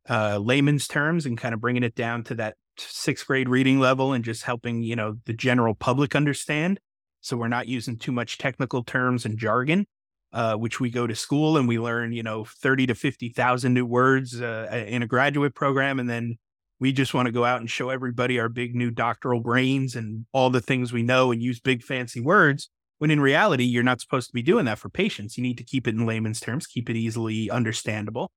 uh, 0.09 0.37
layman's 0.37 0.87
terms 0.87 1.25
and 1.25 1.37
kind 1.37 1.53
of 1.53 1.61
bringing 1.61 1.83
it 1.83 1.95
down 1.95 2.23
to 2.23 2.35
that 2.35 2.55
sixth 2.77 3.27
grade 3.27 3.49
reading 3.49 3.79
level 3.79 4.13
and 4.13 4.23
just 4.23 4.43
helping, 4.43 4.81
you 4.81 4.95
know, 4.95 5.17
the 5.25 5.33
general 5.33 5.75
public 5.75 6.15
understand. 6.15 6.79
So 7.21 7.37
we're 7.37 7.47
not 7.47 7.67
using 7.67 7.97
too 7.97 8.11
much 8.11 8.37
technical 8.37 8.83
terms 8.83 9.25
and 9.25 9.37
jargon, 9.37 9.85
uh, 10.33 10.55
which 10.55 10.79
we 10.79 10.89
go 10.89 11.07
to 11.07 11.15
school 11.15 11.57
and 11.57 11.67
we 11.67 11.79
learn, 11.79 12.13
you 12.13 12.23
know, 12.23 12.45
30 12.45 12.87
to 12.87 12.95
50,000 12.95 13.73
new 13.73 13.85
words 13.85 14.41
uh, 14.41 14.85
in 14.87 15.03
a 15.03 15.07
graduate 15.07 15.55
program. 15.55 15.99
And 15.99 16.09
then 16.09 16.37
we 16.79 16.91
just 16.91 17.13
want 17.13 17.27
to 17.27 17.31
go 17.31 17.45
out 17.45 17.61
and 17.61 17.69
show 17.69 17.89
everybody 17.89 18.39
our 18.39 18.49
big 18.49 18.75
new 18.75 18.89
doctoral 18.89 19.39
brains 19.39 19.95
and 19.95 20.25
all 20.33 20.49
the 20.49 20.61
things 20.61 20.91
we 20.91 21.03
know 21.03 21.31
and 21.31 21.41
use 21.41 21.59
big 21.59 21.83
fancy 21.83 22.19
words. 22.19 22.69
When 22.97 23.11
in 23.11 23.21
reality, 23.21 23.63
you're 23.63 23.83
not 23.83 24.01
supposed 24.01 24.27
to 24.27 24.33
be 24.33 24.41
doing 24.41 24.65
that 24.65 24.79
for 24.79 24.89
patients. 24.89 25.37
You 25.37 25.43
need 25.43 25.57
to 25.57 25.63
keep 25.63 25.87
it 25.87 25.95
in 25.95 26.05
layman's 26.05 26.39
terms, 26.39 26.67
keep 26.67 26.89
it 26.89 26.95
easily 26.95 27.49
understandable. 27.49 28.31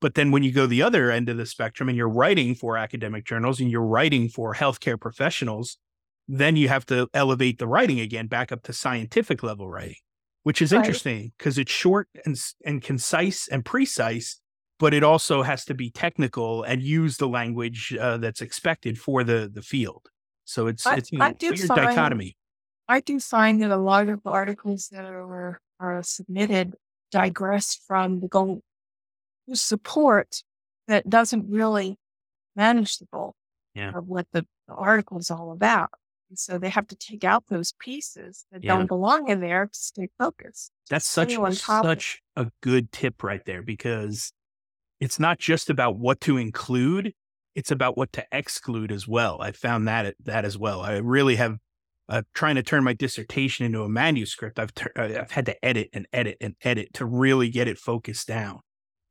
But 0.00 0.14
then 0.14 0.30
when 0.30 0.44
you 0.44 0.52
go 0.52 0.66
the 0.66 0.82
other 0.82 1.10
end 1.10 1.28
of 1.28 1.36
the 1.36 1.46
spectrum 1.46 1.88
and 1.88 1.98
you're 1.98 2.08
writing 2.08 2.54
for 2.54 2.76
academic 2.76 3.24
journals 3.24 3.60
and 3.60 3.70
you're 3.70 3.82
writing 3.82 4.28
for 4.28 4.54
healthcare 4.54 5.00
professionals, 5.00 5.76
then 6.28 6.56
you 6.56 6.68
have 6.68 6.84
to 6.86 7.08
elevate 7.14 7.58
the 7.58 7.66
writing 7.66 7.98
again 7.98 8.26
back 8.26 8.52
up 8.52 8.62
to 8.64 8.72
scientific 8.72 9.42
level 9.42 9.68
writing, 9.68 9.96
which 10.42 10.60
is 10.60 10.72
right. 10.72 10.78
interesting 10.78 11.32
because 11.38 11.56
it's 11.56 11.72
short 11.72 12.08
and, 12.26 12.38
and 12.64 12.82
concise 12.82 13.48
and 13.48 13.64
precise, 13.64 14.40
but 14.78 14.92
it 14.92 15.02
also 15.02 15.42
has 15.42 15.64
to 15.64 15.74
be 15.74 15.90
technical 15.90 16.62
and 16.62 16.82
use 16.82 17.16
the 17.16 17.26
language 17.26 17.96
uh, 17.98 18.18
that's 18.18 18.42
expected 18.42 18.98
for 18.98 19.24
the, 19.24 19.50
the 19.52 19.62
field. 19.62 20.06
So 20.44 20.66
it's, 20.66 20.86
I, 20.86 20.96
it's 20.96 21.10
you 21.10 21.18
know, 21.18 21.24
I 21.24 21.32
do 21.32 21.48
weird 21.48 21.60
find, 21.60 21.80
dichotomy. 21.80 22.36
I 22.88 23.00
do 23.00 23.18
find 23.20 23.62
that 23.62 23.70
a 23.70 23.76
lot 23.76 24.08
of 24.08 24.22
the 24.22 24.30
articles 24.30 24.88
that 24.92 25.04
are, 25.06 25.60
are 25.80 26.02
submitted 26.02 26.74
digress 27.10 27.80
from 27.86 28.20
the 28.20 28.28
goal 28.28 28.60
to 29.48 29.56
support 29.56 30.42
that 30.88 31.08
doesn't 31.08 31.46
really 31.48 31.96
manage 32.54 32.98
the 32.98 33.06
goal 33.12 33.34
yeah. 33.74 33.92
of 33.94 34.08
what 34.08 34.26
the, 34.32 34.46
the 34.66 34.74
article 34.74 35.18
is 35.18 35.30
all 35.30 35.52
about. 35.52 35.90
So 36.34 36.58
they 36.58 36.68
have 36.68 36.86
to 36.88 36.96
take 36.96 37.24
out 37.24 37.44
those 37.48 37.72
pieces 37.78 38.46
that 38.52 38.62
yeah. 38.62 38.74
don't 38.74 38.86
belong 38.86 39.28
in 39.28 39.40
there 39.40 39.66
to 39.66 39.78
stay 39.78 40.08
focused. 40.18 40.72
That's 40.90 41.06
such 41.06 41.36
such 41.54 42.22
a 42.36 42.50
good 42.62 42.92
tip 42.92 43.22
right 43.22 43.44
there 43.44 43.62
because 43.62 44.32
it's 45.00 45.18
not 45.18 45.38
just 45.38 45.70
about 45.70 45.98
what 45.98 46.20
to 46.22 46.36
include; 46.36 47.12
it's 47.54 47.70
about 47.70 47.96
what 47.96 48.12
to 48.14 48.26
exclude 48.32 48.92
as 48.92 49.08
well. 49.08 49.38
I 49.40 49.52
found 49.52 49.88
that 49.88 50.14
that 50.24 50.44
as 50.44 50.58
well. 50.58 50.82
I 50.82 50.96
really 50.96 51.36
have 51.36 51.56
uh, 52.08 52.22
trying 52.34 52.56
to 52.56 52.62
turn 52.62 52.84
my 52.84 52.92
dissertation 52.92 53.66
into 53.66 53.82
a 53.82 53.88
manuscript. 53.88 54.58
I've 54.58 54.74
ter- 54.74 54.92
uh, 54.96 55.20
I've 55.20 55.30
had 55.30 55.46
to 55.46 55.64
edit 55.64 55.90
and 55.92 56.06
edit 56.12 56.36
and 56.40 56.54
edit 56.62 56.94
to 56.94 57.06
really 57.06 57.50
get 57.50 57.68
it 57.68 57.78
focused 57.78 58.28
down 58.28 58.60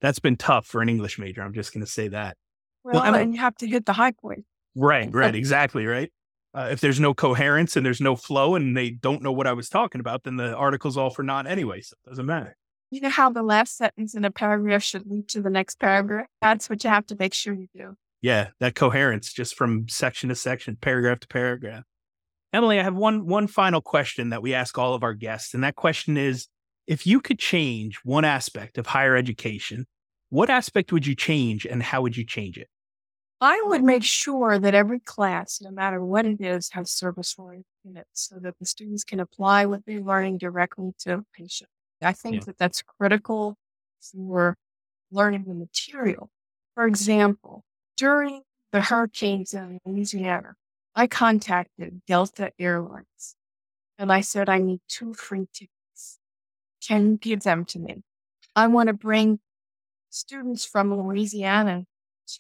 that's 0.02 0.20
been 0.20 0.38
tough 0.38 0.66
for 0.66 0.82
an 0.82 0.90
English 0.90 1.18
major. 1.18 1.42
I'm 1.42 1.54
just 1.54 1.74
going 1.74 1.86
to 1.86 1.92
say 1.92 2.08
that. 2.10 2.38
Well, 2.84 3.02
well 3.02 3.16
and 3.16 3.34
you 3.34 3.40
have 3.40 3.56
to 3.58 3.68
hit 3.68 3.86
the 3.86 3.94
high 3.94 4.12
point. 4.12 4.46
Right, 4.76 5.12
right, 5.14 5.36
exactly, 5.36 5.86
right. 5.86 6.12
Uh, 6.58 6.70
if 6.72 6.82
there's 6.82 7.00
no 7.00 7.14
coherence 7.14 7.76
and 7.76 7.86
there's 7.86 8.02
no 8.02 8.16
flow 8.16 8.56
and 8.56 8.76
they 8.76 8.90
don't 8.90 9.22
know 9.22 9.32
what 9.32 9.46
I 9.46 9.54
was 9.54 9.70
talking 9.70 10.02
about, 10.02 10.24
then 10.24 10.38
the 10.38 10.56
article's 10.56 10.98
all 10.98 11.12
for 11.12 11.22
naught 11.22 11.46
anyway, 11.46 11.82
so 11.82 11.96
it 12.04 12.10
doesn't 12.10 12.26
matter. 12.26 12.58
You 12.90 13.00
know 13.02 13.10
how 13.10 13.30
the 13.30 13.44
last 13.44 13.78
sentence 13.78 14.16
in 14.16 14.26
a 14.26 14.32
paragraph 14.32 14.82
should 14.82 15.06
lead 15.06 15.28
to 15.30 15.42
the 15.44 15.52
next 15.52 15.80
paragraph? 15.80 16.26
That's 16.42 16.68
what 16.68 16.84
you 16.84 16.90
have 16.90 17.06
to 17.08 17.16
make 17.16 17.36
sure 17.36 17.54
you 17.54 17.68
do. 17.76 17.96
Yeah, 18.24 18.48
that 18.60 18.74
coherence 18.74 19.32
just 19.32 19.54
from 19.54 19.88
section 19.88 20.30
to 20.30 20.36
section, 20.36 20.78
paragraph 20.82 21.20
to 21.20 21.28
paragraph. 21.28 21.84
Emily, 22.52 22.80
I 22.80 22.84
have 22.84 22.96
one 22.96 23.28
one 23.28 23.46
final 23.46 23.82
question 23.82 24.30
that 24.30 24.42
we 24.42 24.56
ask 24.56 24.80
all 24.80 24.96
of 24.96 25.04
our 25.04 25.14
guests, 25.14 25.54
and 25.54 25.64
that 25.64 25.76
question 25.76 26.18
is 26.18 26.48
if 26.88 27.06
you 27.06 27.20
could 27.20 27.38
change 27.38 28.00
one 28.04 28.26
aspect 28.26 28.80
of 28.80 28.88
higher 28.88 29.16
education, 29.16 29.86
what 30.30 30.50
aspect 30.50 30.92
would 30.92 31.06
you 31.06 31.14
change 31.14 31.68
and 31.68 31.84
how 31.84 32.02
would 32.02 32.18
you 32.18 32.26
change 32.26 32.58
it? 32.58 32.68
I 33.40 33.62
would 33.66 33.80
mm-hmm. 33.80 33.88
make 33.88 34.04
sure 34.04 34.58
that 34.58 34.74
every 34.74 35.00
class, 35.00 35.62
no 35.62 35.70
matter 35.72 36.04
what 36.04 36.26
it 36.26 36.42
is, 36.42 36.70
has 36.72 36.92
service 36.92 37.36
oriented 37.38 37.66
in 37.86 37.98
it 37.98 38.08
so 38.14 38.38
that 38.40 38.56
the 38.60 38.66
students 38.66 39.04
can 39.04 39.20
apply 39.20 39.66
what 39.66 39.86
they're 39.86 40.02
learning 40.02 40.40
directly 40.40 40.92
to 41.00 41.16
a 41.16 41.24
patient. 41.34 41.70
I 42.02 42.14
think 42.14 42.36
yeah. 42.36 42.42
that 42.46 42.58
that's 42.58 42.82
critical 42.82 43.58
for 44.02 44.56
learning 45.12 45.46
the 45.48 45.54
material. 45.54 46.30
For 46.76 46.86
example, 46.86 47.64
during 47.96 48.42
the 48.72 48.82
hurricanes 48.82 49.54
in 49.54 49.80
Louisiana, 49.86 50.54
I 50.96 51.08
contacted 51.08 52.02
Delta 52.08 52.52
Airlines 52.60 53.36
and 53.98 54.12
I 54.12 54.22
said, 54.22 54.50
I 54.50 54.60
need 54.60 54.82
two 54.88 55.14
free 55.14 55.48
tickets 55.54 55.72
can 56.88 57.12
you 57.12 57.18
give 57.18 57.42
them 57.42 57.66
to 57.66 57.80
me? 57.80 58.04
I 58.56 58.68
want 58.68 58.88
to 58.88 58.94
bring 58.94 59.40
students 60.10 60.66
from 60.66 60.94
Louisiana 60.94 61.86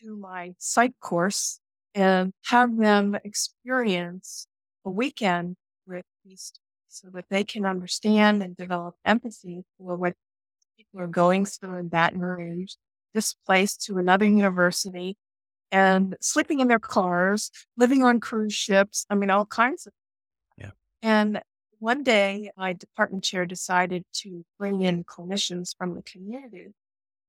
to 0.01 0.15
my 0.15 0.53
psych 0.57 0.93
course 0.99 1.59
and 1.95 2.33
have 2.45 2.77
them 2.77 3.17
experience 3.23 4.47
a 4.85 4.89
weekend 4.89 5.55
with 5.85 6.05
these 6.23 6.53
so 6.89 7.09
that 7.13 7.25
they 7.29 7.43
can 7.43 7.65
understand 7.65 8.41
and 8.41 8.55
develop 8.55 8.95
empathy 9.05 9.63
for 9.77 9.95
what 9.95 10.13
people 10.77 10.99
are 10.99 11.07
going 11.07 11.45
through 11.45 11.77
in 11.77 11.87
Baton 11.87 12.19
Rouge, 12.19 12.73
displaced 13.13 13.83
to 13.85 13.97
another 13.97 14.25
university, 14.25 15.17
and 15.71 16.15
sleeping 16.21 16.59
in 16.59 16.67
their 16.67 16.79
cars, 16.79 17.51
living 17.75 18.03
on 18.03 18.19
cruise 18.19 18.53
ships. 18.53 19.05
I 19.09 19.15
mean, 19.15 19.29
all 19.29 19.45
kinds 19.45 19.85
of. 19.85 19.93
Yeah. 20.57 20.71
And 21.01 21.41
one 21.79 22.03
day, 22.03 22.51
my 22.57 22.73
department 22.73 23.23
chair 23.23 23.45
decided 23.45 24.03
to 24.13 24.45
bring 24.57 24.81
in 24.81 25.03
clinicians 25.03 25.75
from 25.77 25.93
the 25.93 26.01
community 26.01 26.73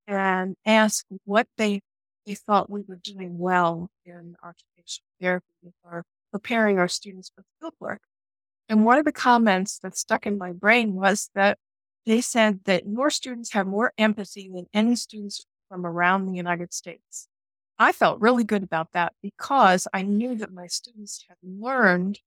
and 0.07 0.57
ask 0.65 1.05
what 1.25 1.47
they, 1.59 1.81
they 2.29 2.35
thought 2.35 2.69
we 2.69 2.83
were 2.87 3.01
doing 3.03 3.39
well 3.39 3.91
in 4.05 4.37
occupational 4.45 5.09
therapy 5.19 5.73
or 5.83 6.05
preparing 6.31 6.79
our 6.79 6.87
students 6.87 7.33
for 7.35 7.43
fieldwork. 7.59 7.99
And 8.69 8.85
one 8.85 8.99
of 8.99 9.07
the 9.07 9.13
comments 9.13 9.79
that 9.79 9.97
stuck 9.97 10.27
in 10.27 10.37
my 10.37 10.53
brain 10.53 10.93
was 10.93 11.31
that 11.35 11.59
they 12.05 12.21
said 12.21 12.61
that 12.65 12.87
your 12.87 13.09
students 13.09 13.55
have 13.55 13.67
more 13.67 13.95
empathy 13.97 14.51
than 14.55 14.67
any 14.75 14.95
students 14.95 15.47
from 15.71 15.87
around 15.87 16.27
the 16.27 16.37
United 16.37 16.75
States. 16.75 17.29
I 17.79 17.93
felt 17.93 18.21
really 18.21 18.45
good 18.45 18.63
about 18.63 18.93
that 18.93 19.15
because 19.23 19.89
I 19.95 20.03
knew 20.03 20.35
that 20.37 20.53
my 20.53 20.67
students 20.67 21.25
had 21.29 21.39
learned 21.43 22.21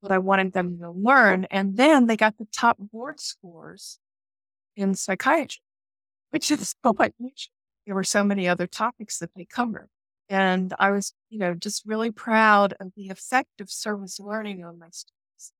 what 0.00 0.12
I 0.12 0.18
wanted 0.18 0.52
them 0.52 0.78
to 0.80 0.90
learn. 0.90 1.46
And 1.50 1.78
then 1.78 2.06
they 2.06 2.16
got 2.16 2.36
the 2.36 2.46
top 2.52 2.76
board 2.78 3.20
scores 3.20 3.98
in 4.76 4.94
psychiatry, 4.94 5.62
which 6.28 6.50
is 6.50 6.74
so 6.84 6.94
unusual. 6.98 7.54
There 7.86 7.94
were 7.94 8.04
so 8.04 8.22
many 8.22 8.48
other 8.48 8.66
topics 8.66 9.18
that 9.18 9.30
they 9.34 9.44
covered. 9.44 9.88
And 10.28 10.74
I 10.78 10.90
was, 10.90 11.12
you 11.28 11.38
know, 11.38 11.54
just 11.54 11.82
really 11.86 12.10
proud 12.10 12.74
of 12.78 12.92
the 12.96 13.08
effect 13.08 13.60
of 13.60 13.70
service 13.70 14.20
learning 14.20 14.64
on 14.64 14.78
my 14.78 14.88
students. 14.90 15.52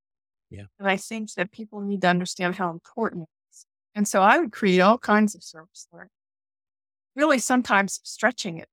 Yeah. 0.49 0.63
And 0.79 0.87
I 0.87 0.97
think 0.97 1.33
that 1.33 1.51
people 1.51 1.81
need 1.81 2.01
to 2.01 2.07
understand 2.07 2.55
how 2.55 2.69
important 2.69 3.23
it 3.23 3.51
is. 3.51 3.65
And 3.95 4.07
so 4.07 4.21
I 4.21 4.39
would 4.39 4.51
create 4.51 4.79
all 4.79 4.97
kinds 4.97 5.35
of 5.35 5.43
service 5.43 5.87
learning, 5.91 6.09
really 7.15 7.39
sometimes 7.39 7.99
stretching 8.03 8.57
it. 8.57 8.69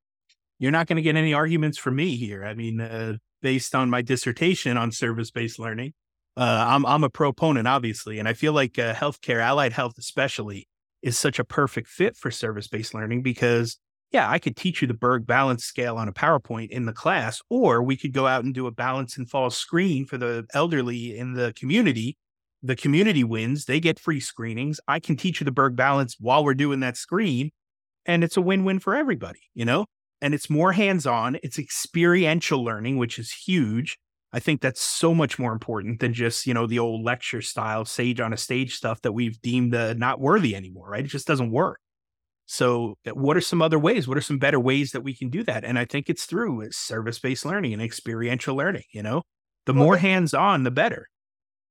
You're 0.61 0.73
not 0.73 0.87
going 0.87 0.97
to 0.97 1.03
get 1.03 1.17
any 1.17 1.35
arguments 1.35 1.79
from 1.79 1.97
me 1.97 2.17
here. 2.17 2.45
I 2.45 2.55
mean, 2.55 2.81
uh, 2.81 3.17
based 3.43 3.75
on 3.75 3.91
my 3.91 4.03
dissertation 4.03 4.77
on 4.77 4.93
service 4.93 5.31
based 5.31 5.59
learning. 5.59 5.95
Uh, 6.37 6.65
I'm 6.69 6.87
I'm 6.87 7.03
a 7.03 7.11
proponent, 7.11 7.67
obviously, 7.67 8.19
and 8.19 8.29
I 8.29 8.33
feel 8.33 8.53
like 8.53 8.79
uh, 8.79 8.95
healthcare, 8.95 9.41
allied 9.41 9.73
health 9.73 9.95
especially, 9.99 10.69
is 11.03 11.19
such 11.19 11.39
a 11.39 11.45
perfect 11.45 11.89
fit 11.89 12.17
for 12.17 12.31
service 12.31 12.69
based 12.69 12.95
learning 12.95 13.23
because 13.23 13.79
yeah, 14.11 14.31
I 14.31 14.39
could 14.39 14.57
teach 14.57 14.81
you 14.81 14.89
the 14.89 14.95
Berg 14.95 15.27
balance 15.27 15.65
scale 15.65 15.97
on 15.97 16.09
a 16.09 16.13
PowerPoint 16.13 16.71
in 16.71 16.87
the 16.87 16.95
class, 16.95 17.43
or 17.51 17.83
we 17.83 17.97
could 17.97 18.15
go 18.15 18.27
out 18.27 18.43
and 18.43 18.55
do 18.55 18.67
a 18.67 18.71
balance 18.71 19.19
and 19.19 19.29
fall 19.29 19.51
screen 19.51 20.07
for 20.07 20.17
the 20.17 20.47
elderly 20.55 21.17
in 21.17 21.35
the 21.35 21.53
community. 21.55 22.17
The 22.63 22.77
community 22.77 23.23
wins; 23.23 23.67
they 23.67 23.81
get 23.81 24.01
free 24.01 24.21
screenings. 24.21 24.81
I 24.89 24.99
can 24.99 25.17
teach 25.17 25.41
you 25.41 25.45
the 25.45 25.53
Berg 25.53 25.77
balance 25.77 26.17
while 26.19 26.43
we're 26.43 26.55
doing 26.55 26.81
that 26.81 26.97
screen, 26.97 27.51
and 28.07 28.25
it's 28.25 28.37
a 28.37 28.41
win 28.41 28.65
win 28.65 28.79
for 28.79 28.95
everybody. 28.97 29.41
You 29.55 29.67
know, 29.67 29.87
and 30.23 30.35
it's 30.35 30.49
more 30.49 30.73
hands 30.73 31.07
on. 31.07 31.39
It's 31.43 31.59
experiential 31.59 32.65
learning, 32.65 32.97
which 32.97 33.19
is 33.19 33.31
huge. 33.31 33.99
I 34.33 34.41
think 34.41 34.61
that's 34.61 34.81
so 34.81 35.15
much 35.15 35.39
more 35.39 35.53
important 35.53 36.01
than 36.01 36.13
just, 36.13 36.47
you 36.47 36.53
know, 36.53 36.67
the 36.67 36.79
old 36.79 37.03
lecture 37.03 37.41
style 37.41 37.85
sage 37.85 38.21
on 38.21 38.33
a 38.33 38.37
stage 38.37 38.77
stuff 38.77 39.01
that 39.03 39.13
we've 39.13 39.41
deemed 39.41 39.75
uh, 39.75 39.95
not 39.95 40.21
worthy 40.21 40.55
anymore, 40.55 40.91
right? 40.91 41.05
It 41.05 41.09
just 41.09 41.27
doesn't 41.27 41.51
work. 41.51 41.81
So, 42.45 42.97
uh, 43.07 43.11
what 43.11 43.37
are 43.37 43.43
some 43.43 43.63
other 43.63 43.79
ways? 43.79 44.07
What 44.07 44.19
are 44.19 44.23
some 44.23 44.39
better 44.39 44.61
ways 44.61 44.93
that 44.93 45.03
we 45.03 45.15
can 45.15 45.31
do 45.31 45.43
that? 45.45 45.65
And 45.65 45.79
I 45.79 45.85
think 45.85 46.09
it's 46.09 46.25
through 46.25 46.71
service 46.73 47.19
based 47.19 47.45
learning 47.45 47.73
and 47.73 47.83
experiential 47.83 48.57
learning. 48.57 48.85
You 48.93 49.03
know, 49.03 49.23
the 49.67 49.73
well, 49.73 49.85
more 49.85 49.97
hands 49.97 50.35
on, 50.35 50.63
the 50.63 50.71
better. 50.71 51.09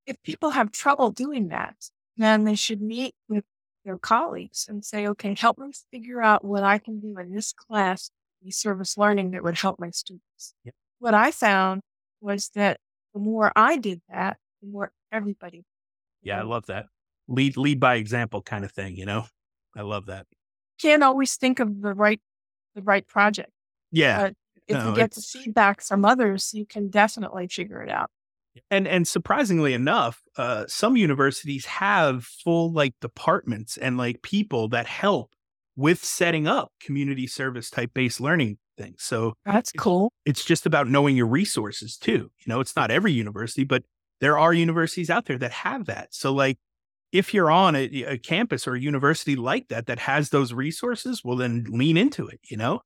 if 0.08 0.22
people 0.24 0.52
have 0.52 0.72
trouble 0.72 1.12
doing 1.12 1.50
that, 1.50 1.76
then 2.16 2.44
they 2.44 2.56
should 2.56 2.82
meet 2.82 3.14
with 3.28 3.44
their 3.86 3.98
colleagues 3.98 4.66
and 4.68 4.84
say, 4.84 5.08
okay, 5.08 5.36
help 5.36 5.58
me 5.58 5.72
figure 5.92 6.22
out 6.22 6.44
what 6.44 6.64
I 6.64 6.78
can 6.78 7.00
do 7.00 7.18
in 7.18 7.34
this 7.34 7.54
class, 7.54 8.10
the 8.42 8.52
service 8.52 8.98
learning 8.98 9.32
that 9.32 9.44
would 9.44 9.58
help 9.58 9.80
my 9.80 9.90
students. 9.92 10.54
Yep. 10.64 10.76
What 11.00 11.14
I 11.14 11.32
found 11.32 11.82
was 12.22 12.50
that 12.56 12.80
the 13.14 13.20
more 13.20 13.52
I 13.56 13.78
did 13.78 14.02
that, 14.10 14.38
the 14.62 14.68
more 14.70 14.92
everybody. 15.12 15.66
Yeah, 16.22 16.40
I 16.40 16.44
love 16.44 16.66
that. 16.68 16.86
Lead 17.28 17.58
lead 17.58 17.80
by 17.80 17.96
example 17.96 18.42
kind 18.42 18.64
of 18.64 18.72
thing, 18.72 18.96
you 18.96 19.06
know? 19.06 19.26
I 19.76 19.82
love 19.82 20.08
that. 20.08 20.26
Can't 20.82 21.04
always 21.04 21.36
think 21.36 21.60
of 21.60 21.82
the 21.82 21.94
right 21.94 22.22
the 22.76 22.82
right 22.82 23.08
project. 23.08 23.52
Yeah. 23.92 24.22
But 24.22 24.34
if 24.68 24.78
No, 24.78 24.90
you 24.90 24.96
get 24.96 25.12
the 25.12 25.22
feedback 25.22 25.82
from 25.82 26.06
others, 26.06 26.52
you 26.54 26.66
can 26.66 26.90
definitely 26.90 27.48
figure 27.48 27.82
it 27.82 27.90
out. 27.90 28.10
And 28.72 28.88
and 28.88 29.08
surprisingly 29.08 29.74
enough, 29.74 30.22
uh, 30.36 30.66
some 30.68 30.98
universities 30.98 31.66
have 31.66 32.26
full 32.26 32.72
like 32.72 32.96
departments 33.02 33.78
and 33.78 33.98
like 33.98 34.22
people 34.24 34.68
that 34.70 34.88
help 34.88 35.32
with 35.76 36.04
setting 36.04 36.48
up 36.48 36.72
community 36.82 37.28
service 37.28 37.70
type 37.70 37.92
based 37.94 38.20
learning 38.20 38.58
things. 38.78 39.04
So 39.04 39.34
That's 39.46 39.72
cool. 39.74 40.12
it's 40.26 40.46
just 40.46 40.66
about 40.66 40.88
knowing 40.88 41.16
your 41.16 41.28
resources 41.28 41.98
too. 41.98 42.32
You 42.40 42.46
know, 42.48 42.60
it's 42.60 42.76
not 42.76 42.92
every 42.92 43.12
university, 43.12 43.64
but 43.64 43.84
there 44.22 44.38
are 44.38 44.54
universities 44.54 45.10
out 45.10 45.26
there 45.26 45.38
that 45.40 45.52
have 45.52 45.86
that. 45.86 46.14
So 46.14 46.34
like 46.34 46.58
if 47.12 47.34
you're 47.34 47.50
on 47.52 47.76
a, 47.76 47.86
a 48.04 48.18
campus 48.18 48.68
or 48.68 48.76
a 48.76 48.80
university 48.80 49.36
like 49.36 49.68
that 49.70 49.88
that 49.88 50.00
has 50.00 50.30
those 50.30 50.54
resources, 50.54 51.22
well 51.24 51.38
then 51.38 51.66
lean 51.70 51.98
into 51.98 52.28
it, 52.28 52.40
you 52.50 52.58
know? 52.58 52.82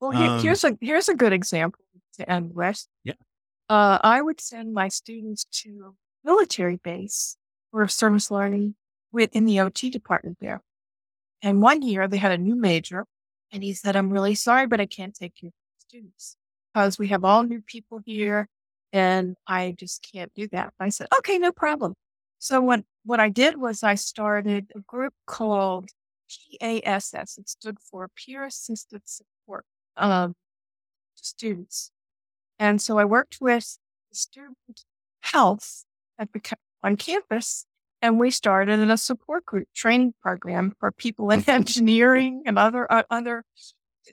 Well, 0.00 0.10
here- 0.10 0.30
Um, 0.30 0.40
here's 0.40 0.64
a 0.64 0.76
here's 0.80 1.08
a 1.08 1.14
good 1.14 1.32
example 1.32 1.80
to 2.18 2.30
end 2.30 2.54
with. 2.54 2.86
Yeah. 3.04 3.14
Uh, 3.68 3.98
I 4.02 4.20
would 4.20 4.40
send 4.40 4.74
my 4.74 4.88
students 4.88 5.44
to 5.62 5.68
a 5.88 6.26
military 6.28 6.76
base 6.76 7.36
for 7.70 7.88
service 7.88 8.30
learning 8.30 8.74
within 9.12 9.46
the 9.46 9.60
OT 9.60 9.90
department 9.90 10.38
there. 10.40 10.60
And 11.42 11.62
one 11.62 11.82
year 11.82 12.06
they 12.08 12.16
had 12.18 12.32
a 12.32 12.38
new 12.38 12.54
major, 12.56 13.06
and 13.54 13.62
he 13.62 13.72
said, 13.72 13.96
"I'm 13.96 14.10
really 14.10 14.34
sorry, 14.34 14.66
but 14.66 14.80
I 14.80 14.86
can't 14.86 15.14
take 15.14 15.42
your 15.42 15.52
students 15.78 16.36
because 16.74 16.98
we 16.98 17.08
have 17.08 17.24
all 17.24 17.44
new 17.44 17.62
people 17.62 18.00
here, 18.04 18.48
and 18.92 19.36
I 19.46 19.74
just 19.78 20.06
can't 20.12 20.32
do 20.34 20.48
that." 20.48 20.74
I 20.80 20.90
said, 20.90 21.08
"Okay, 21.18 21.38
no 21.38 21.52
problem." 21.52 21.94
So 22.38 22.60
what 22.60 22.84
what 23.04 23.20
I 23.20 23.30
did 23.30 23.56
was 23.58 23.82
I 23.82 23.94
started 23.94 24.72
a 24.74 24.80
group 24.80 25.14
called 25.26 25.90
PASS. 26.60 27.38
It 27.38 27.48
stood 27.48 27.78
for 27.80 28.08
Peer 28.08 28.44
Assisted 28.44 29.02
Support 29.06 29.64
um, 29.96 30.34
students. 31.14 31.90
And 32.58 32.80
so 32.80 32.98
I 32.98 33.04
worked 33.04 33.38
with 33.40 33.78
student 34.12 34.84
health 35.20 35.84
at 36.18 36.28
on 36.82 36.96
campus, 36.96 37.66
and 38.04 38.20
we 38.20 38.30
started 38.30 38.78
a 38.90 38.98
support 38.98 39.46
group 39.46 39.66
training 39.74 40.12
program 40.20 40.74
for 40.78 40.92
people 40.92 41.30
in 41.30 41.42
engineering 41.48 42.42
and 42.44 42.58
other 42.58 42.90
uh, 42.92 43.02
other 43.10 43.44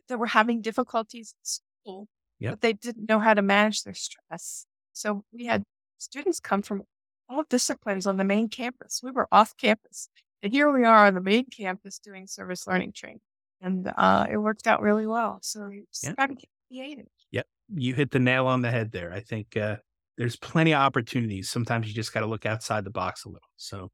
that 0.07 0.17
were 0.17 0.27
having 0.27 0.61
difficulties 0.61 1.35
in 1.37 1.43
school, 1.43 2.07
Yep. 2.39 2.51
but 2.53 2.61
they 2.61 2.71
didn't 2.73 3.09
know 3.09 3.19
how 3.19 3.33
to 3.33 3.41
manage 3.41 3.83
their 3.83 3.93
stress. 3.93 4.65
So 4.93 5.25
we 5.33 5.45
had 5.45 5.63
students 5.97 6.39
come 6.39 6.61
from 6.61 6.83
all 7.29 7.43
disciplines 7.49 8.07
on 8.07 8.15
the 8.15 8.23
main 8.23 8.47
campus. 8.47 9.01
We 9.03 9.11
were 9.11 9.27
off 9.29 9.57
campus, 9.57 10.07
and 10.41 10.53
here 10.53 10.71
we 10.71 10.85
are 10.85 11.07
on 11.07 11.15
the 11.15 11.21
main 11.21 11.45
campus 11.47 11.99
doing 11.99 12.27
service 12.27 12.65
learning 12.67 12.93
training 12.93 13.19
and 13.59 13.91
uh, 13.97 14.25
it 14.31 14.37
worked 14.37 14.67
out 14.67 14.81
really 14.81 15.05
well. 15.05 15.39
So 15.41 15.67
you 15.67 15.85
just 15.91 16.05
Yeah. 16.05 16.13
gotta 16.17 16.35
get 16.35 16.49
creative. 16.69 17.07
You 17.73 17.93
hit 17.93 18.11
the 18.11 18.19
nail 18.19 18.47
on 18.47 18.61
the 18.61 18.69
head 18.71 18.91
there. 18.91 19.13
I 19.13 19.21
think 19.21 19.55
uh, 19.55 19.77
there's 20.21 20.35
plenty 20.35 20.71
of 20.71 20.79
opportunities. 20.79 21.49
Sometimes 21.49 21.87
you 21.87 21.95
just 21.95 22.13
got 22.13 22.19
to 22.19 22.27
look 22.27 22.45
outside 22.45 22.83
the 22.83 22.91
box 22.91 23.25
a 23.25 23.29
little. 23.29 23.49
So 23.57 23.89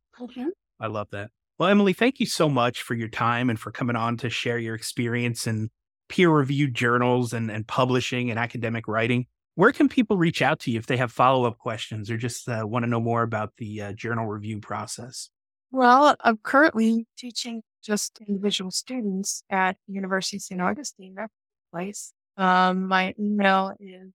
I 0.77 0.87
love 0.87 1.07
that. 1.11 1.29
Well, 1.57 1.69
Emily, 1.69 1.93
thank 1.93 2.19
you 2.19 2.25
so 2.25 2.49
much 2.49 2.81
for 2.81 2.95
your 2.95 3.07
time 3.07 3.49
and 3.49 3.57
for 3.57 3.71
coming 3.71 3.95
on 3.95 4.17
to 4.17 4.29
share 4.29 4.57
your 4.57 4.75
experience 4.75 5.47
in 5.47 5.69
peer 6.09 6.29
reviewed 6.29 6.73
journals 6.73 7.31
and, 7.31 7.49
and 7.49 7.65
publishing 7.65 8.29
and 8.29 8.37
academic 8.37 8.89
writing. 8.89 9.25
Where 9.55 9.71
can 9.71 9.87
people 9.87 10.17
reach 10.17 10.41
out 10.41 10.59
to 10.59 10.71
you 10.71 10.77
if 10.77 10.87
they 10.87 10.97
have 10.97 11.13
follow 11.13 11.45
up 11.45 11.59
questions 11.59 12.11
or 12.11 12.17
just 12.17 12.49
uh, 12.49 12.63
want 12.65 12.83
to 12.83 12.89
know 12.89 12.99
more 12.99 13.23
about 13.23 13.53
the 13.57 13.83
uh, 13.83 13.93
journal 13.93 14.25
review 14.25 14.59
process? 14.59 15.29
Well, 15.71 16.17
I'm 16.19 16.39
currently 16.43 17.07
teaching 17.17 17.61
just 17.81 18.19
individual 18.27 18.71
students 18.71 19.43
at 19.49 19.77
University 19.87 20.35
of 20.35 20.41
St. 20.41 20.59
Augustine, 20.59 21.15
that 21.15 21.29
place. 21.71 22.11
Um, 22.35 22.89
my 22.89 23.15
email 23.17 23.73
is 23.79 24.11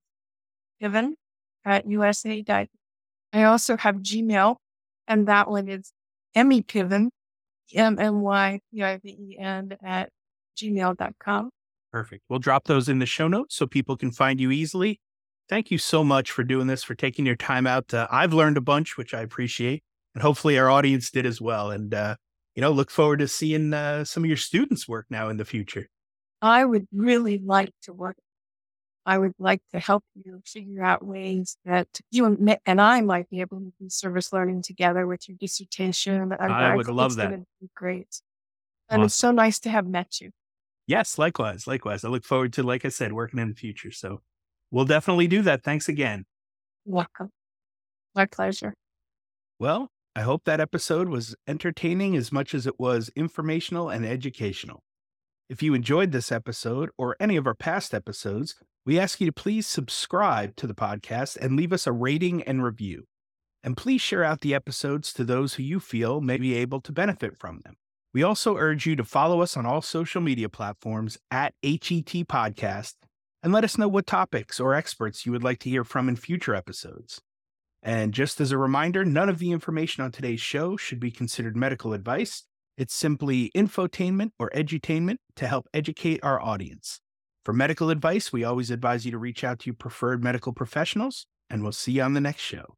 Piven 0.83 1.15
at 1.65 1.87
USA. 1.87 2.45
I 3.33 3.43
also 3.45 3.77
have 3.77 3.97
Gmail, 3.97 4.57
and 5.09 5.29
that 5.29 5.49
one 5.49 5.69
is 5.69 5.93
emmypiven, 6.37 7.09
M 7.75 7.99
M 7.99 8.21
Y 8.21 8.61
P 8.73 8.83
I 8.83 8.99
V 8.99 9.09
E 9.09 9.39
N 9.39 9.77
at 9.83 10.11
gmail.com. 10.57 11.51
Perfect. 11.93 12.25
We'll 12.29 12.39
drop 12.39 12.65
those 12.65 12.89
in 12.89 12.99
the 12.99 13.07
show 13.07 13.29
notes 13.29 13.55
so 13.55 13.67
people 13.67 13.97
can 13.97 14.11
find 14.11 14.41
you 14.41 14.51
easily. 14.51 15.01
Thank 15.49 15.71
you 15.71 15.79
so 15.79 16.03
much 16.03 16.31
for 16.31 16.45
doing 16.45 16.67
this, 16.67 16.83
for 16.83 16.95
taking 16.95 17.27
your 17.27 17.37
time 17.37 17.67
out. 17.67 17.93
Uh, 17.93 18.07
I've 18.11 18.33
learned 18.33 18.57
a 18.57 18.63
bunch, 18.63 18.97
which 18.97 19.13
I 19.13 19.21
appreciate, 19.21 19.83
and 20.15 20.23
hopefully 20.23 20.59
our 20.59 20.71
audience 20.71 21.11
did 21.11 21.27
as 21.27 21.41
well. 21.41 21.71
And, 21.71 21.93
uh, 21.93 22.17
you 22.55 22.63
know, 22.63 22.71
look 22.71 22.91
forward 22.91 23.19
to 23.19 23.29
seeing 23.29 23.75
uh, 23.75 24.05
some 24.05 24.25
of 24.25 24.29
your 24.29 24.37
students 24.39 24.89
work 24.89 25.07
now 25.11 25.29
in 25.29 25.37
the 25.37 25.45
future. 25.45 25.89
I 26.41 26.65
would 26.65 26.87
really 26.93 27.39
like 27.39 27.71
to 27.83 27.93
work. 27.93 28.17
I 29.05 29.19
would 29.19 29.35
like 29.39 29.63
to 29.73 29.81
help 29.81 30.05
you 30.15 30.41
figure 30.47 30.83
out 30.83 31.05
ways 31.05 31.57
that 31.65 31.89
you 32.11 32.25
and, 32.67 32.81
I 32.81 33.01
might 33.01 33.29
be 33.31 33.41
able 33.41 33.59
to 33.59 33.73
do 33.81 33.89
service 33.89 34.33
learning 34.33 34.63
together 34.63 35.07
with 35.07 35.29
your 35.29 35.37
dissertation. 35.39 36.33
Uh, 36.33 36.37
I, 36.41 36.73
I 36.73 36.77
would 36.77 36.89
love 36.89 37.17
that. 37.17 37.33
great. 37.75 38.21
And 38.89 39.03
it's 39.03 39.15
so 39.15 39.33
nice 39.33 39.59
to 39.61 39.71
have 39.71 39.87
met 39.87 40.21
you. 40.21 40.31
Yes, 40.87 41.19
likewise. 41.19 41.67
Likewise. 41.67 42.05
I 42.05 42.09
look 42.09 42.25
forward 42.25 42.53
to, 42.55 42.63
like 42.63 42.85
I 42.85 42.91
said, 42.91 43.13
working 43.13 43.41
in 43.41 43.49
the 43.49 43.55
future. 43.55 43.91
So 43.91 44.21
we'll 44.71 44.85
definitely 44.85 45.27
do 45.27 45.43
that. 45.43 45.65
Thanks 45.65 45.89
again. 45.89 46.25
Welcome. 46.85 47.31
My 48.15 48.27
pleasure. 48.27 48.75
Well, 49.59 49.89
I 50.15 50.23
hope 50.23 50.45
that 50.45 50.61
episode 50.61 51.09
was 51.09 51.35
entertaining 51.47 52.17
as 52.17 52.31
much 52.31 52.55
as 52.55 52.67
it 52.67 52.79
was 52.79 53.11
informational 53.17 53.89
and 53.89 54.05
educational. 54.05 54.83
If 55.53 55.63
you 55.63 55.75
enjoyed 55.75 56.13
this 56.13 56.33
episode 56.33 56.89
or 56.97 57.15
any 57.21 57.37
of 57.37 57.47
our 57.47 57.55
past 57.55 57.93
episodes, 57.93 58.55
we 58.87 58.99
ask 58.99 59.21
you 59.21 59.27
to 59.27 59.33
please 59.35 59.67
subscribe 59.67 60.57
to 60.57 60.67
the 60.67 60.73
podcast 60.73 61.37
and 61.37 61.59
leave 61.59 61.75
us 61.75 61.87
a 61.87 61.93
rating 61.93 62.43
and 62.45 62.65
review. 62.65 63.05
And 63.63 63.77
please 63.77 64.01
share 64.01 64.25
out 64.25 64.41
the 64.41 64.55
episodes 64.55 65.13
to 65.13 65.25
those 65.25 65.53
who 65.53 65.63
you 65.63 65.79
feel 65.79 66.23
may 66.23 66.39
be 66.39 66.55
able 66.55 66.81
to 66.81 66.91
benefit 66.91 67.37
from 67.39 67.61
them. 67.65 67.75
We 68.15 68.23
also 68.23 68.57
urge 68.57 68.87
you 68.87 68.97
to 68.97 69.05
follow 69.05 69.43
us 69.43 69.55
on 69.55 69.67
all 69.67 69.83
social 69.83 70.23
media 70.23 70.49
platforms 70.49 71.19
at 71.31 71.53
HET 71.63 72.07
Podcast 72.07 72.95
and 73.43 73.53
let 73.53 73.63
us 73.63 73.77
know 73.77 73.89
what 73.89 74.07
topics 74.07 74.59
or 74.59 74.73
experts 74.73 75.27
you 75.27 75.33
would 75.33 75.45
like 75.45 75.59
to 75.59 75.69
hear 75.69 75.85
from 75.85 76.09
in 76.09 76.17
future 76.17 76.55
episodes. 76.55 77.21
And 77.83 78.15
just 78.15 78.41
as 78.41 78.53
a 78.53 78.57
reminder, 78.57 79.05
none 79.05 79.29
of 79.29 79.39
the 79.39 79.53
information 79.53 80.03
on 80.03 80.13
today's 80.13 80.41
show 80.41 80.79
should 80.79 80.99
be 80.99 81.11
considered 81.11 81.59
medical 81.59 81.93
advice. 81.93 82.45
It's 82.83 82.97
simply 82.97 83.53
infotainment 83.55 84.33
or 84.41 84.51
edutainment 84.51 85.19
to 85.37 85.47
help 85.47 85.69
educate 85.73 86.19
our 86.25 86.43
audience. 86.43 87.01
For 87.45 87.53
medical 87.53 87.91
advice, 87.91 88.33
we 88.33 88.43
always 88.43 88.73
advise 88.73 89.05
you 89.05 89.13
to 89.13 89.19
reach 89.19 89.45
out 89.45 89.61
to 89.61 89.67
your 89.67 89.77
preferred 89.77 90.25
medical 90.25 90.53
professionals, 90.53 91.29
and 91.49 91.63
we'll 91.63 91.71
see 91.71 91.93
you 91.93 92.03
on 92.03 92.15
the 92.15 92.21
next 92.21 92.43
show. 92.43 92.75